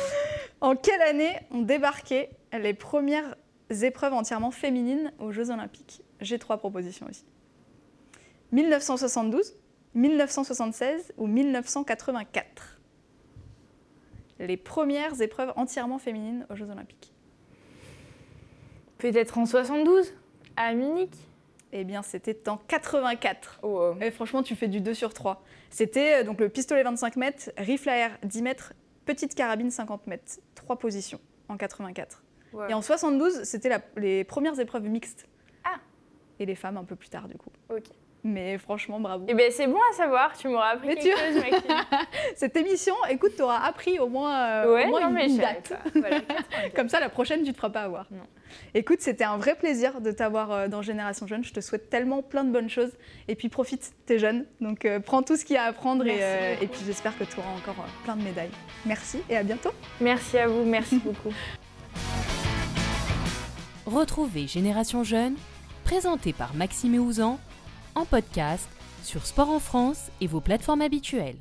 en 0.62 0.76
quelle 0.76 1.02
année 1.02 1.36
ont 1.52 1.62
débarqué 1.62 2.30
les 2.54 2.74
premières 2.74 3.36
épreuves 3.70 4.14
entièrement 4.14 4.52
féminines 4.52 5.12
aux 5.20 5.32
Jeux 5.32 5.50
Olympiques 5.50 6.02
J'ai 6.22 6.40
trois 6.40 6.58
propositions 6.58 7.08
aussi. 7.10 7.26
1972, 8.52 9.56
1976 9.94 11.14
ou 11.18 11.28
1984 11.28 12.80
Les 14.40 14.58
premières 14.58 15.22
épreuves 15.22 15.52
entièrement 15.56 16.00
féminines 16.00 16.46
aux 16.50 16.56
Jeux 16.56 16.70
Olympiques. 16.70 17.14
Peut-être 18.98 19.38
en 19.38 19.46
72 19.46 20.14
À 20.56 20.74
Munich? 20.74 21.14
Eh 21.74 21.84
bien, 21.84 22.02
c'était 22.02 22.48
en 22.48 22.58
84. 22.58 23.60
Oh, 23.62 23.94
Et 24.00 24.12
franchement, 24.12 24.42
tu 24.42 24.56
fais 24.56 24.70
du 24.70 24.80
2 24.80 24.94
sur 24.94 25.14
3. 25.14 25.44
C'était 25.70 26.22
euh, 26.22 26.24
donc 26.24 26.40
le 26.40 26.48
pistolet 26.48 26.84
25 26.84 27.18
mètres, 27.18 27.52
rifle 27.58 27.90
à 27.90 27.98
air 27.98 28.18
10 28.24 28.42
mètres, 28.42 28.74
petite 29.06 29.36
carabine 29.36 29.70
50 29.70 30.08
mètres. 30.08 30.40
Trois 30.56 30.80
positions 30.80 31.20
en 31.50 31.58
84. 31.58 32.24
Ouais. 32.54 32.70
Et 32.70 32.74
en 32.74 32.82
72, 32.82 33.44
c'était 33.44 33.70
les 33.96 34.24
premières 34.24 34.60
épreuves 34.60 34.84
mixtes. 34.88 35.28
Ah. 35.64 35.78
Et 36.40 36.46
les 36.46 36.56
femmes 36.56 36.78
un 36.78 36.84
peu 36.84 36.96
plus 36.96 37.10
tard, 37.10 37.28
du 37.28 37.36
coup. 37.36 37.50
Ok. 37.70 37.86
Mais 38.24 38.58
franchement, 38.58 39.00
bravo. 39.00 39.26
Eh 39.30 39.34
ben, 39.36 39.50
c'est 39.52 39.68
bon 39.68 39.78
à 39.92 39.94
savoir, 39.96 40.36
tu 40.36 40.50
m'auras 40.50 40.70
appris 40.72 40.88
Mais 40.88 40.96
quelque 40.96 41.16
tu- 41.16 41.34
chose. 41.40 41.44
Cette 42.36 42.58
émission, 42.58 42.96
écoute, 43.10 43.36
t'auras 43.38 43.60
appris 43.60 44.00
au 44.00 44.08
moins, 44.10 44.38
euh, 44.66 44.74
ouais, 44.74 44.86
au 44.86 44.88
moins 44.90 45.02
non, 45.02 45.08
une, 45.10 45.14
mais 45.14 45.28
une 45.30 45.38
date. 45.38 45.70
pas. 45.70 45.90
Voilà, 46.00 46.20
84. 46.22 46.74
Comme 46.76 46.90
ça, 46.90 47.00
la 47.00 47.10
prochaine, 47.10 47.44
tu 47.44 47.52
te 47.54 47.56
feras 47.58 47.70
pas 47.70 47.84
avoir. 47.84 48.08
Non. 48.12 48.24
Écoute, 48.74 49.02
c'était 49.02 49.24
un 49.24 49.38
vrai 49.38 49.56
plaisir 49.56 50.02
de 50.02 50.12
t'avoir 50.12 50.52
euh, 50.52 50.68
dans 50.68 50.82
Génération 50.82 51.26
Jeune. 51.28 51.44
Je 51.44 51.54
te 51.54 51.62
souhaite 51.62 51.90
tellement 51.90 52.22
plein 52.22 52.44
de 52.44 52.52
bonnes 52.52 52.70
choses. 52.70 52.92
Et 53.30 53.36
puis 53.36 53.48
profite, 53.50 53.94
t'es 54.06 54.20
jeune. 54.20 54.46
Donc 54.62 54.84
euh, 54.84 55.00
prends 55.00 55.22
tout 55.22 55.38
ce 55.38 55.46
qu'il 55.46 55.56
y 55.56 55.60
a 55.60 55.64
à 55.64 55.68
apprendre. 55.68 56.06
Et, 56.08 56.18
euh, 56.20 56.56
et 56.60 56.68
puis 56.68 56.80
j'espère 56.86 57.18
que 57.18 57.24
tu 57.24 57.40
auras 57.40 57.52
encore 57.52 57.76
plein 58.04 58.16
de 58.16 58.24
médailles. 58.24 58.52
Merci 58.86 59.20
et 59.30 59.38
à 59.38 59.44
bientôt. 59.44 59.72
Merci 60.02 60.38
à 60.40 60.48
vous, 60.48 60.64
merci 60.66 60.98
beaucoup. 61.06 61.34
Retrouvez 63.88 64.48
Génération 64.48 65.06
Jeune, 65.06 65.36
présenté 65.86 66.34
par 66.34 66.54
Maxime 66.54 66.96
Ouzan, 66.96 67.40
en 67.96 68.04
podcast 68.04 68.68
sur 69.02 69.26
Sport 69.26 69.50
en 69.50 69.60
France 69.60 70.12
et 70.20 70.28
vos 70.28 70.42
plateformes 70.42 70.82
habituelles. 70.82 71.38